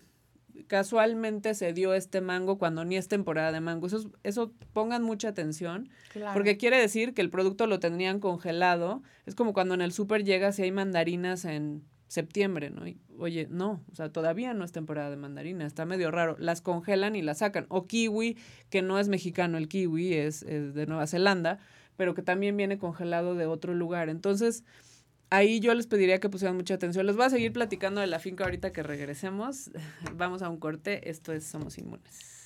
[0.67, 3.87] casualmente se dio este mango cuando ni es temporada de mango.
[3.87, 5.89] Eso, eso pongan mucha atención,
[6.33, 9.01] porque quiere decir que el producto lo tendrían congelado.
[9.25, 12.87] Es como cuando en el súper llegas y hay mandarinas en septiembre, ¿no?
[12.87, 16.35] Y, oye, no, o sea, todavía no es temporada de mandarina, está medio raro.
[16.39, 17.65] Las congelan y las sacan.
[17.69, 18.35] O kiwi,
[18.69, 21.59] que no es mexicano el kiwi, es, es de Nueva Zelanda,
[21.97, 24.09] pero que también viene congelado de otro lugar.
[24.09, 24.63] Entonces,
[25.29, 27.05] ahí yo les pediría que pusieran mucha atención.
[27.05, 29.71] Les voy a seguir platicando de la finca ahorita que regresemos.
[30.15, 31.09] Vamos a un corte.
[31.09, 32.38] Esto es Somos Inmunes.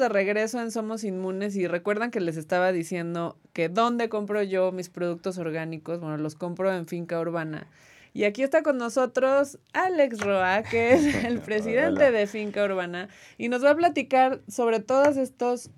[0.00, 4.72] De regreso en Somos Inmunes y recuerdan que les estaba diciendo que dónde compro yo
[4.72, 7.68] mis productos orgánicos, bueno, los compro en Finca Urbana.
[8.12, 13.08] Y aquí está con nosotros Alex Roa, que es el presidente de Finca Urbana,
[13.38, 15.70] y nos va a platicar sobre todos estos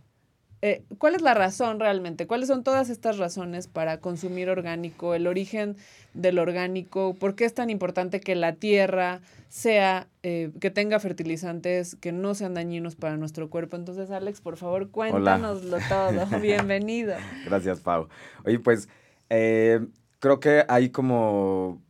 [0.65, 2.29] eh, ¿cuál es la razón realmente?
[2.29, 5.15] ¿Cuáles son todas estas razones para consumir orgánico?
[5.15, 5.77] El origen
[6.15, 11.97] del orgánico, ¿por qué es tan importante que la tierra sea, eh, que tenga fertilizantes
[11.97, 13.75] que no sean dañinos para nuestro cuerpo?
[13.77, 16.27] Entonces, Alex, por favor, cuéntanoslo todo.
[16.41, 17.17] Bienvenido.
[17.45, 18.09] Gracias, Pau.
[18.45, 18.89] Oye, pues
[19.31, 19.85] eh,
[20.21, 21.83] creo que hay como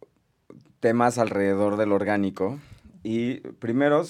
[0.80, 2.58] temas alrededor del orgánico
[3.02, 4.02] y primero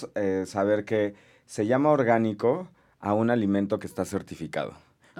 [0.46, 1.14] saber que
[1.46, 2.68] se llama orgánico
[3.02, 4.72] a un alimento que está certificado.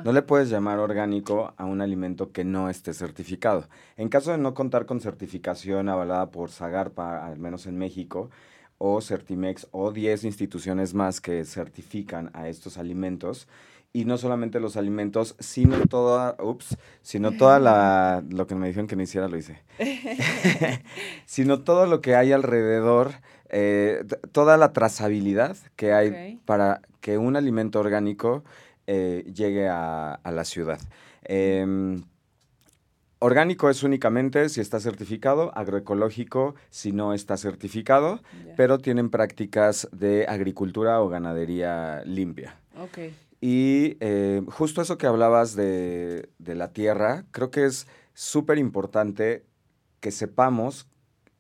[0.05, 3.69] No le puedes llamar orgánico a un alimento que no esté certificado.
[3.99, 8.31] En caso de no contar con certificación avalada por Zagarpa, al menos en México,
[8.79, 13.49] o Certimex, o 10 instituciones más que certifican a estos alimentos,
[13.93, 18.87] y no solamente los alimentos, sino toda, ups, sino toda la, lo que me dijeron
[18.87, 19.63] que no hiciera lo hice,
[21.27, 23.13] sino todo lo que hay alrededor,
[23.53, 28.45] eh, toda la trazabilidad que hay para que un alimento orgánico
[28.87, 30.81] eh, llegue a, la ciudad.
[31.25, 32.03] Em,
[33.19, 38.23] orgánico es únicamente si está certificado, agroecológico si no está certificado,
[38.57, 42.57] pero tienen prácticas de agricultura o ganadería limpia.
[43.43, 49.45] Y eh, justo eso que hablabas de, de la tierra, creo que es súper importante
[50.01, 50.87] que sepamos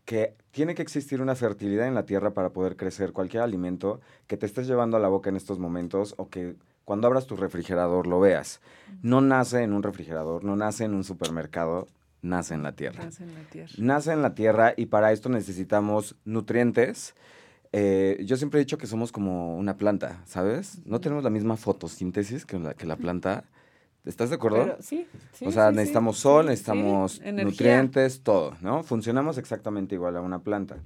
[0.04, 4.36] que tiene que existir una fertilidad en la tierra para poder crecer cualquier alimento que
[4.36, 8.06] te estés llevando a la boca en estos momentos o que cuando abras tu refrigerador
[8.06, 8.60] lo veas.
[9.02, 11.86] No nace en un refrigerador, no nace en un supermercado,
[12.22, 13.04] nace en la tierra.
[13.04, 13.72] Nace en la tierra.
[13.78, 17.14] Nace en la tierra y para esto necesitamos nutrientes.
[17.72, 20.84] Eh, yo siempre he dicho que somos como una planta, ¿sabes?
[20.84, 23.44] No tenemos la misma fotosíntesis que la, que la planta.
[24.04, 24.76] ¿Estás de acuerdo?
[24.80, 25.46] sí, sí.
[25.46, 28.82] O sea, necesitamos sol, necesitamos nutrientes, todo, ¿no?
[28.82, 30.78] Funcionamos exactamente igual a una planta.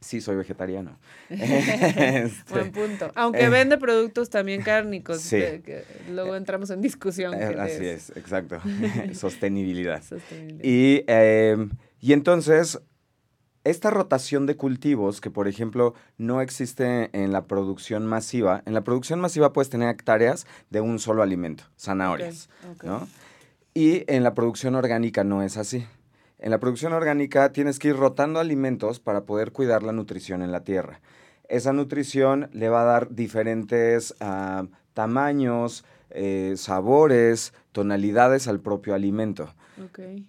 [0.00, 0.98] Sí, soy vegetariano.
[1.30, 3.12] este, Buen punto.
[3.14, 7.34] Aunque eh, vende productos también cárnicos, que, luego entramos en discusión.
[7.34, 8.60] Eh, así es, exacto.
[9.14, 10.02] Sostenibilidad.
[10.02, 10.64] Sostenibilidad.
[10.64, 11.68] Y, eh,
[12.00, 12.80] y entonces,
[13.64, 18.82] esta rotación de cultivos, que por ejemplo no existe en la producción masiva, en la
[18.82, 22.48] producción masiva puedes tener hectáreas de un solo alimento, zanahorias,
[22.82, 23.06] ¿no?
[23.74, 25.86] Y en la producción orgánica no es así.
[26.38, 30.52] En la producción orgánica tienes que ir rotando alimentos para poder cuidar la nutrición en
[30.52, 31.00] la tierra.
[31.48, 39.52] Esa nutrición le va a dar diferentes ah, tamaños, eh, sabores, tonalidades al propio alimento.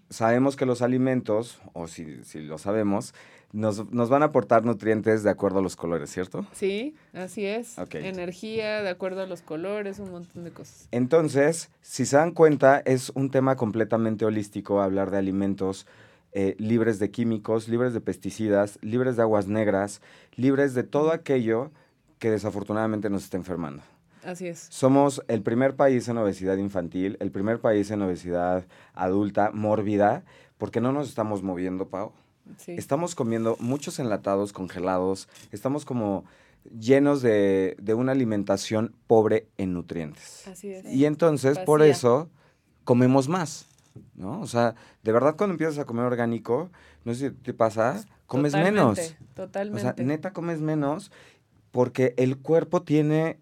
[0.09, 3.13] Sabemos que los alimentos, o si, si lo sabemos,
[3.53, 6.45] nos, van a aportar nutrientes de acuerdo a los colores, ¿cierto?
[6.53, 7.75] Sí, así es.
[7.91, 10.87] Energía de acuerdo a los colores, un montón de cosas.
[10.91, 15.85] Entonces, si se dan cuenta, es un tema completamente holístico hablar de alimentos
[16.33, 20.01] eh, libres de químicos, libres de pesticidas, libres de aguas negras,
[20.35, 21.71] libres de todo aquello
[22.19, 23.83] que desafortunadamente nos está enfermando.
[24.23, 24.67] Así es.
[24.69, 30.23] Somos el primer país en obesidad infantil, el primer país en obesidad adulta, mórbida,
[30.57, 32.11] porque no nos estamos moviendo, Pau.
[32.57, 32.73] Sí.
[32.73, 36.25] Estamos comiendo muchos enlatados, congelados, estamos como
[36.79, 40.47] llenos de, una alimentación pobre en nutrientes.
[40.47, 40.85] Así es.
[40.85, 42.29] Y entonces, por eso,
[42.83, 43.67] comemos más,
[44.15, 44.39] ¿no?
[44.41, 46.69] O sea, de verdad cuando empiezas a comer orgánico,
[47.03, 49.15] no sé si te pasa, comes menos.
[49.33, 49.79] Totalmente.
[49.79, 51.11] O sea, neta comes menos
[51.71, 53.39] porque el cuerpo tiene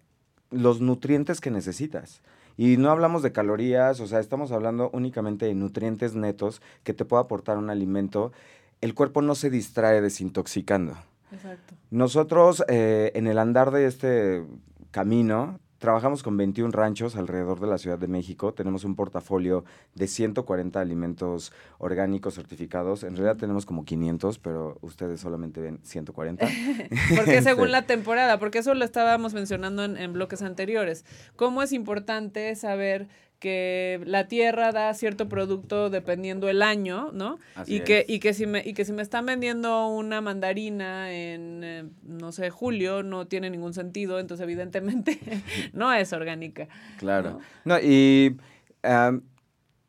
[0.50, 2.22] los nutrientes que necesitas.
[2.56, 7.04] Y no hablamos de calorías, o sea, estamos hablando únicamente de nutrientes netos que te
[7.04, 8.32] puede aportar un alimento.
[8.80, 10.94] El cuerpo no se distrae desintoxicando.
[11.32, 11.74] Exacto.
[11.90, 14.44] Nosotros, eh, en el andar de este
[14.90, 18.52] camino, Trabajamos con 21 ranchos alrededor de la Ciudad de México.
[18.52, 19.64] Tenemos un portafolio
[19.94, 23.02] de 140 alimentos orgánicos certificados.
[23.02, 26.46] En realidad tenemos como 500, pero ustedes solamente ven 140.
[27.16, 31.06] porque según la temporada, porque eso lo estábamos mencionando en, en bloques anteriores.
[31.34, 33.08] ¿Cómo es importante saber
[33.40, 37.38] que la tierra da cierto producto dependiendo el año, ¿no?
[37.66, 41.64] y que, y que si me, y que si me están vendiendo una mandarina en,
[41.64, 45.18] eh, no sé, julio, no tiene ningún sentido, entonces evidentemente
[45.72, 46.68] no es orgánica.
[46.98, 47.40] Claro.
[47.64, 48.36] No, y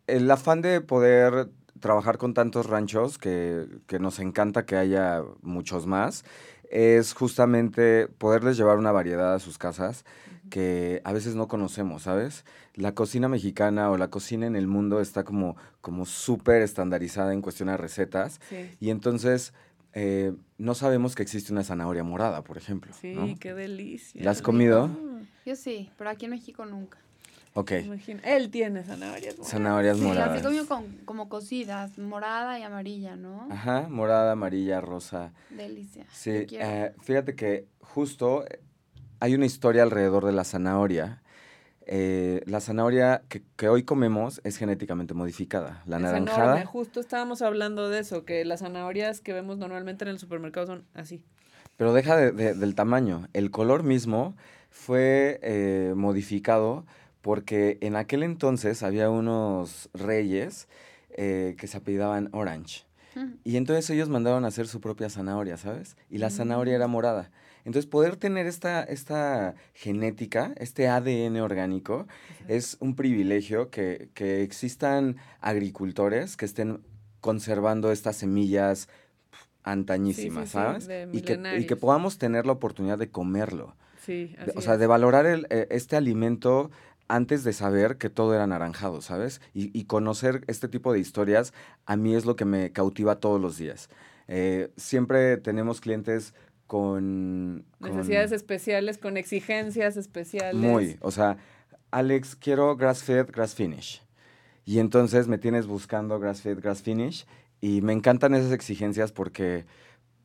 [0.08, 1.50] el afán de poder
[1.82, 6.24] trabajar con tantos ranchos, que, que nos encanta que haya muchos más,
[6.72, 10.06] es justamente poderles llevar una variedad a sus casas
[10.50, 12.46] que a veces no conocemos, ¿sabes?
[12.74, 17.42] La cocina mexicana o la cocina en el mundo está como, como súper estandarizada en
[17.42, 18.40] cuestión de recetas.
[18.80, 19.54] Y entonces
[19.94, 22.94] eh, no sabemos que existe una zanahoria morada, por ejemplo.
[23.00, 24.24] Sí, qué delicia.
[24.24, 24.90] ¿La has comido?
[25.46, 26.98] Yo sí, pero aquí en México nunca.
[27.54, 27.72] Ok.
[28.24, 29.52] Él tiene zanahorias moradas.
[29.52, 30.30] Zanahorias sí, moradas.
[30.32, 33.48] Las he comido con, como cocidas, morada y amarilla, ¿no?
[33.52, 35.34] Ajá, morada, amarilla, rosa.
[35.50, 36.06] Delicia.
[36.14, 38.62] Sí, eh, fíjate que justo eh,
[39.20, 41.22] hay una historia alrededor de la zanahoria.
[41.88, 45.84] Eh, la zanahoria que, hoy comemos es genéticamente modificada.
[45.86, 46.66] La naranjada.
[46.66, 50.86] Justo estábamos hablando de eso, que las zanahorias que vemos normalmente en el supermercado son
[50.94, 51.22] así.
[51.76, 53.28] Pero deja del tamaño.
[53.34, 54.36] El color mismo
[54.70, 56.86] fue modificado
[57.22, 60.68] porque en aquel entonces había unos reyes
[61.12, 62.86] eh, que se apellidaban Orange.
[63.44, 65.98] Y entonces ellos mandaron a hacer su propia zanahoria, ¿sabes?
[66.10, 66.92] Y la zanahoria era mm.
[66.92, 67.32] morada.
[67.66, 72.08] Entonces, poder tener esta, esta genética, este ADN orgánico,
[72.48, 76.82] es un privilegio que, que, existan agricultores que estén
[77.20, 78.90] conservando estas semillas
[79.64, 80.90] antañísimas, ¿sabes?
[81.12, 83.76] y, que, y que podamos tener la oportunidad de comerlo.
[84.04, 86.72] Sí, así o sea, de valorar el, eh, este alimento
[87.12, 89.42] antes de saber que todo era naranjado, ¿sabes?
[89.54, 91.54] Y, conocer este tipo de historias
[91.86, 93.90] a mí es lo que me cautiva todos los días.
[94.30, 96.34] Eh, siempre tenemos clientes
[96.68, 100.56] con, Necesidades especiales, con exigencias especiales.
[100.56, 101.36] Muy, o sea,
[101.92, 104.02] Alex, quiero grass fed, grass finish.
[104.64, 107.26] Y entonces me tienes buscando grass fed, grass finish.
[107.60, 109.66] Y me encantan esas exigencias porque,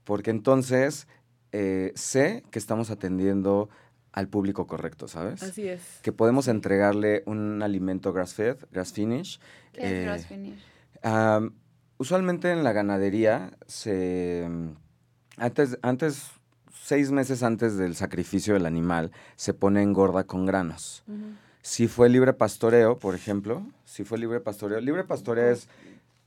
[0.04, 1.08] porque entonces
[1.50, 3.70] eh, sé que estamos atendiendo
[4.16, 5.42] al público correcto, ¿sabes?
[5.42, 6.00] Así es.
[6.02, 9.38] Que podemos entregarle un alimento grass-fed, grass-finish.
[9.74, 11.52] ¿Qué es eh, grass-finish?
[11.98, 14.48] usualmente en la ganadería se...
[15.36, 16.30] Antes, antes,
[16.82, 21.04] seis meses antes del sacrificio del animal, se pone engorda con granos.
[21.60, 25.68] Si fue libre pastoreo, por ejemplo, si fue libre pastoreo, libre pastoreo es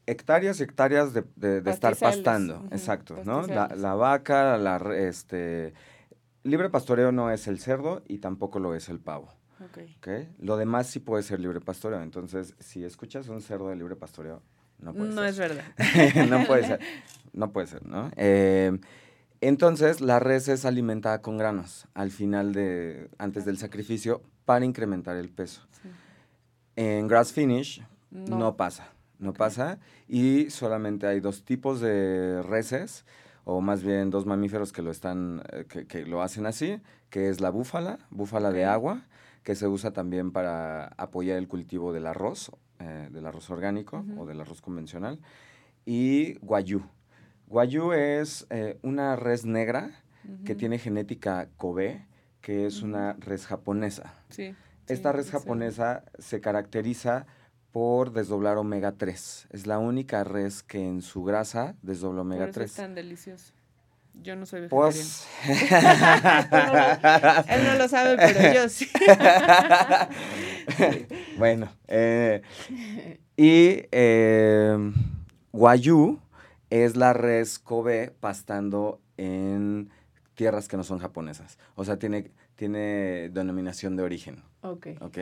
[0.06, 1.24] hectáreas y hectáreas de,
[1.66, 3.48] estar pastando, exacto, ¿no?
[3.48, 5.74] La, la, vaca, la, este,
[6.44, 9.34] libre pastoreo no es el cerdo y tampoco lo es el pavo.
[9.70, 10.34] Okay.
[10.40, 12.02] Lo demás sí puede ser libre pastoreo.
[12.02, 14.42] Entonces, si escuchas un cerdo de libre pastoreo,
[14.80, 15.16] no puede ser.
[15.16, 15.66] No es verdad.
[16.30, 16.80] no puede ser.
[17.34, 18.10] No puede ser, ¿no?
[18.16, 18.80] Eh,
[19.42, 25.16] entonces, la res es alimentada con granos al final de, antes del sacrificio para incrementar
[25.16, 25.62] el peso.
[26.76, 29.80] En grass finish no, pasa, no pasa.
[30.08, 33.06] Y solamente hay dos tipos de reses
[33.52, 36.80] o más bien dos mamíferos que lo están, eh, que, lo hacen así,
[37.10, 39.08] que es la búfala, búfala de agua,
[39.41, 44.28] que se usa también para apoyar el cultivo del arroz, eh, del arroz orgánico o
[44.28, 45.20] del arroz convencional,
[45.84, 46.84] y guayú.
[47.47, 50.04] Guayú es eh, una res negra
[50.45, 52.06] que tiene genética Kobe,
[52.41, 54.14] que es una res japonesa.
[54.30, 54.54] Sí,
[54.86, 57.26] Esta res japonesa se caracteriza
[57.72, 59.47] por desdoblar omega 3.
[59.51, 62.72] Es la única res que en su grasa desdobla omega por eso 3.
[62.72, 63.53] Es tan delicioso.
[64.22, 67.45] Yo no soy pues, vegetariano.
[67.47, 68.89] Él no lo sabe, pero yo sí.
[71.38, 72.41] bueno, eh,
[73.38, 74.78] y eh,
[75.53, 76.20] Guayú
[76.70, 79.89] es la res Kobe pastando en
[80.36, 81.57] tierras que no son japonesas.
[81.76, 84.43] O sea, tiene, tiene denominación de origen.
[84.61, 84.88] Ok.
[84.99, 85.17] Ok.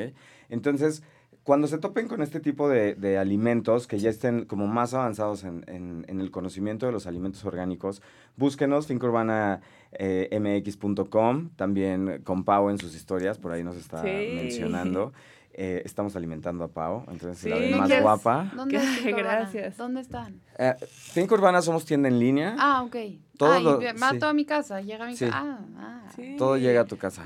[0.49, 1.03] Entonces,
[1.47, 6.03] cuando se topen con este tipo de, alimentos que ya estén como más avanzados en,
[6.05, 8.01] el conocimiento de los alimentos orgánicos,
[8.35, 15.13] búsquenos fincurbana.mx.com, eh, también con Pau en sus historias, por ahí nos está mencionando.
[15.53, 18.51] Eh, estamos alimentando a Pau, entonces la ven más guapa.
[18.53, 18.77] ¿Dónde
[19.17, 19.77] Gracias.
[19.77, 20.41] ¿Dónde están?
[20.59, 22.57] Eh, Finca Urbana somos tienda en línea.
[22.59, 22.97] Ah, ok.
[23.37, 25.31] Todo ah, mato a mi casa, llega a mi casa.
[25.31, 26.11] Ah, ah.
[26.37, 27.23] Todo llega a tu casa.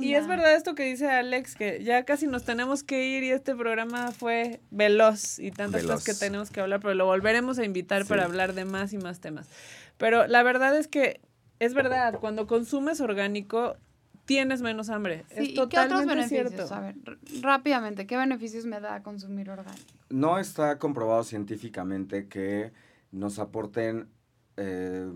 [0.00, 3.22] y, y, es verdad esto que dice Alex, que ya casi nos tenemos que ir
[3.22, 7.60] y este programa fue veloz y tantas cosas que tenemos que hablar, pero lo volveremos
[7.60, 9.48] a invitar para hablar de más y más temas.
[9.98, 11.20] Pero la verdad es que
[11.60, 13.76] es verdad, cuando consumes orgánico,
[14.24, 15.24] tienes menos hambre.
[15.30, 16.48] es totalmente ¿qué otros beneficios?
[16.52, 16.74] Cierto.
[16.74, 16.96] A ver,
[17.40, 19.86] rápidamente, ¿qué beneficios me da consumir orgánico?
[20.10, 22.72] No está comprobado científicamente que
[23.12, 24.08] nos aporten
[24.56, 25.12] eh,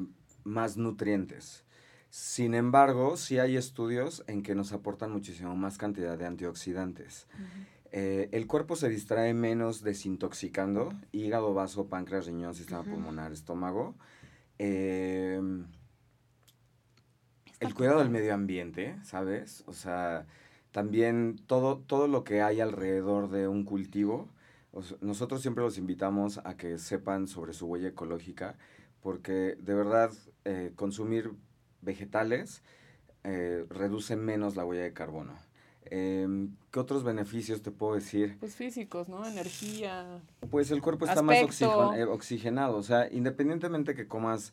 [0.46, 1.64] más nutrientes.
[2.08, 7.26] Sin embargo, sí hay estudios en que nos aportan muchísimo más cantidad de antioxidantes.
[7.92, 13.94] Eh, el cuerpo se distrae menos desintoxicando, hígado, vaso, páncreas, riñón, sistema pulmonar, estómago.
[14.58, 15.40] Eh,
[17.60, 19.64] el cuidado del medio ambiente, ¿sabes?
[19.66, 20.26] O sea,
[20.72, 24.28] también todo, todo lo que hay alrededor de un cultivo.
[25.00, 28.58] nosotros siempre los invitamos a que sepan sobre su huella ecológica,
[29.06, 30.10] porque de verdad
[30.44, 31.30] eh, consumir
[31.80, 32.64] vegetales
[33.22, 35.32] eh, reduce menos la huella de carbono.
[35.84, 38.36] Em, ¿Qué otros beneficios te puedo decir?
[38.40, 39.24] Pues físicos, ¿no?
[39.24, 40.20] Energía.
[40.50, 42.76] Pues el cuerpo está más eh, oxigenado.
[42.76, 44.52] O sea, independientemente que comas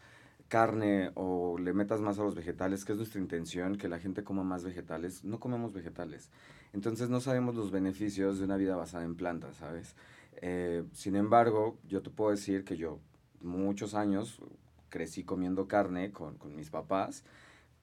[0.49, 4.23] carne o le metas más a los vegetales, que es nuestra intención, que la gente
[4.23, 6.29] coma más vegetales, no comemos vegetales.
[6.73, 9.95] Entonces no sabemos los beneficios de una vida basada en plantas, ¿sabes?
[10.43, 12.99] Eh, sin embargo, yo te puedo decir que yo
[13.43, 14.41] muchos años
[14.89, 17.23] crecí comiendo carne con, con mis papás,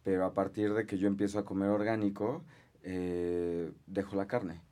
[0.03, 2.43] pero a partir de que yo empiezo a comer orgánico,
[2.83, 4.63] eh, dejo la carne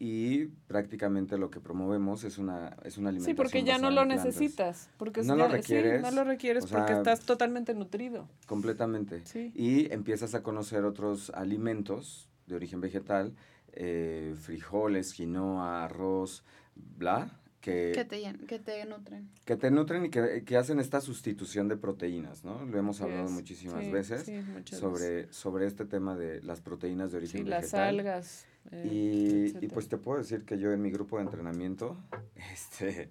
[0.00, 3.24] y prácticamente lo que promovemos es una, es una alimentación.
[3.24, 4.90] Sí, porque ya no lo necesitas.
[4.96, 6.66] Porque no, lo requieres, no lo requieres.
[6.66, 8.28] porque estás totalmente nutrido.
[8.46, 9.24] Completamente.
[9.24, 9.52] Sí.
[9.56, 13.34] Y empiezas a conocer otros alimentos de origen vegetal,
[13.72, 16.44] eh, frijoles, quinoa, arroz,
[16.76, 19.28] bla, que, que, te, que te nutren.
[19.44, 22.64] Que te nutren y que, que, hacen esta sustitución de proteínas, ¿no?
[22.64, 24.30] Lo hemos hablado muchísimas veces
[24.64, 27.62] sobre, sobre este tema de las proteínas de origen sí, vegetal.
[27.62, 28.46] las algas.
[28.70, 31.96] Eh, y, pues te puedo decir que yo en mi grupo de entrenamiento
[32.52, 33.10] este,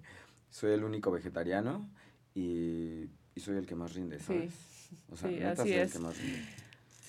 [0.50, 1.90] soy el único vegetariano
[2.34, 4.52] y, y soy el que más rinde, ¿sabes?
[5.10, 6.42] O sea, neta soy el que más rinde.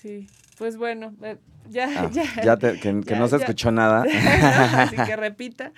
[0.00, 0.26] Sí,
[0.56, 1.36] pues bueno, eh,
[1.68, 2.24] ya, ah, ya.
[2.42, 4.04] ya que, no se escuchó nada.
[4.82, 5.72] así que repita.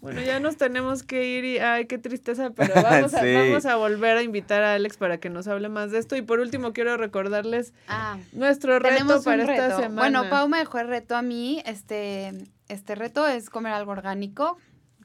[0.00, 3.76] Bueno, ya nos tenemos que ir y, ay, qué tristeza, pero vamos a, vamos a
[3.76, 6.16] volver a invitar a Alex para que nos hable más de esto.
[6.16, 10.20] Y por último, quiero recordarles ah, nuestro reto para esta semana.
[10.20, 11.62] Bueno, Pau me dejó el reto a mí.
[11.66, 12.32] Este,
[12.68, 14.56] este reto es comer algo orgánico,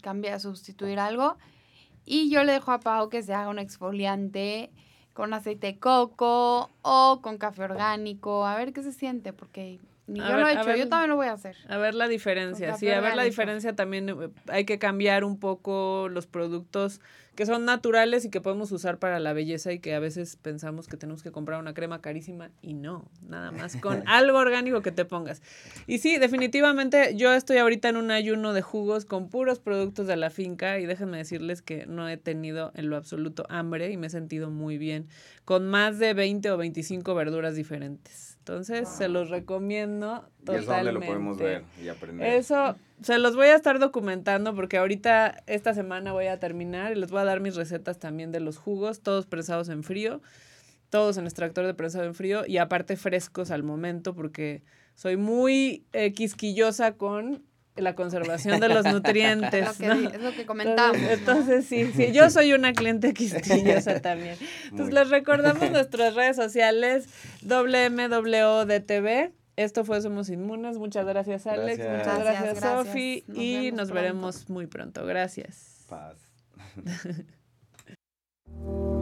[0.01, 1.38] cambiar, sustituir algo.
[2.05, 4.72] Y yo le dejo a Pau que se haga un exfoliante
[5.14, 10.20] con aceite de coco o con café orgánico, a ver qué se siente, porque ni
[10.20, 11.55] yo lo he hecho, yo también lo voy a hacer.
[11.70, 15.39] A ver la diferencia, sí, a ver la diferencia también eh, hay que cambiar un
[15.39, 17.01] poco los productos
[17.36, 20.88] que son naturales y que podemos usar para la belleza y que a veces pensamos
[20.88, 24.91] que tenemos que comprar una crema carísima y no, nada más con algo orgánico que
[24.91, 25.41] te pongas.
[25.88, 30.17] Y sí, definitivamente yo estoy ahorita en un ayuno de jugos con puros productos de
[30.17, 34.07] la finca y déjenme decirles que no he tenido en lo absoluto hambre y me
[34.07, 35.07] he sentido muy bien
[35.45, 38.30] con más de 20 o 25 verduras diferentes.
[38.41, 40.73] Entonces, se los recomiendo totalmente.
[40.73, 42.33] ¿Y eso lo podemos ver y aprender?
[42.33, 46.99] Eso se los voy a estar documentando porque ahorita esta semana voy a terminar y
[46.99, 50.23] les voy a dar mis recetas también de los jugos, todos prensados en frío,
[50.89, 54.63] todos en extractor de prensado en frío y aparte frescos al momento porque
[54.95, 57.43] soy muy eh, quisquillosa con
[57.76, 59.80] la conservación de los nutrientes.
[59.80, 60.97] es, lo que, es lo que comentamos.
[60.97, 64.38] Entonces, sí, sí, yo soy una cliente quisquillosa también.
[64.65, 67.07] Entonces, les recordamos nuestras redes sociales,
[67.43, 70.78] WMWDTV esto fue Somos Inmunes.
[70.78, 71.78] Muchas gracias, Alex.
[71.78, 73.24] Muchas gracias, Sofi.
[73.34, 75.05] Y nos veremos muy pronto.
[75.05, 75.86] Gracias.
[75.89, 76.17] Paz.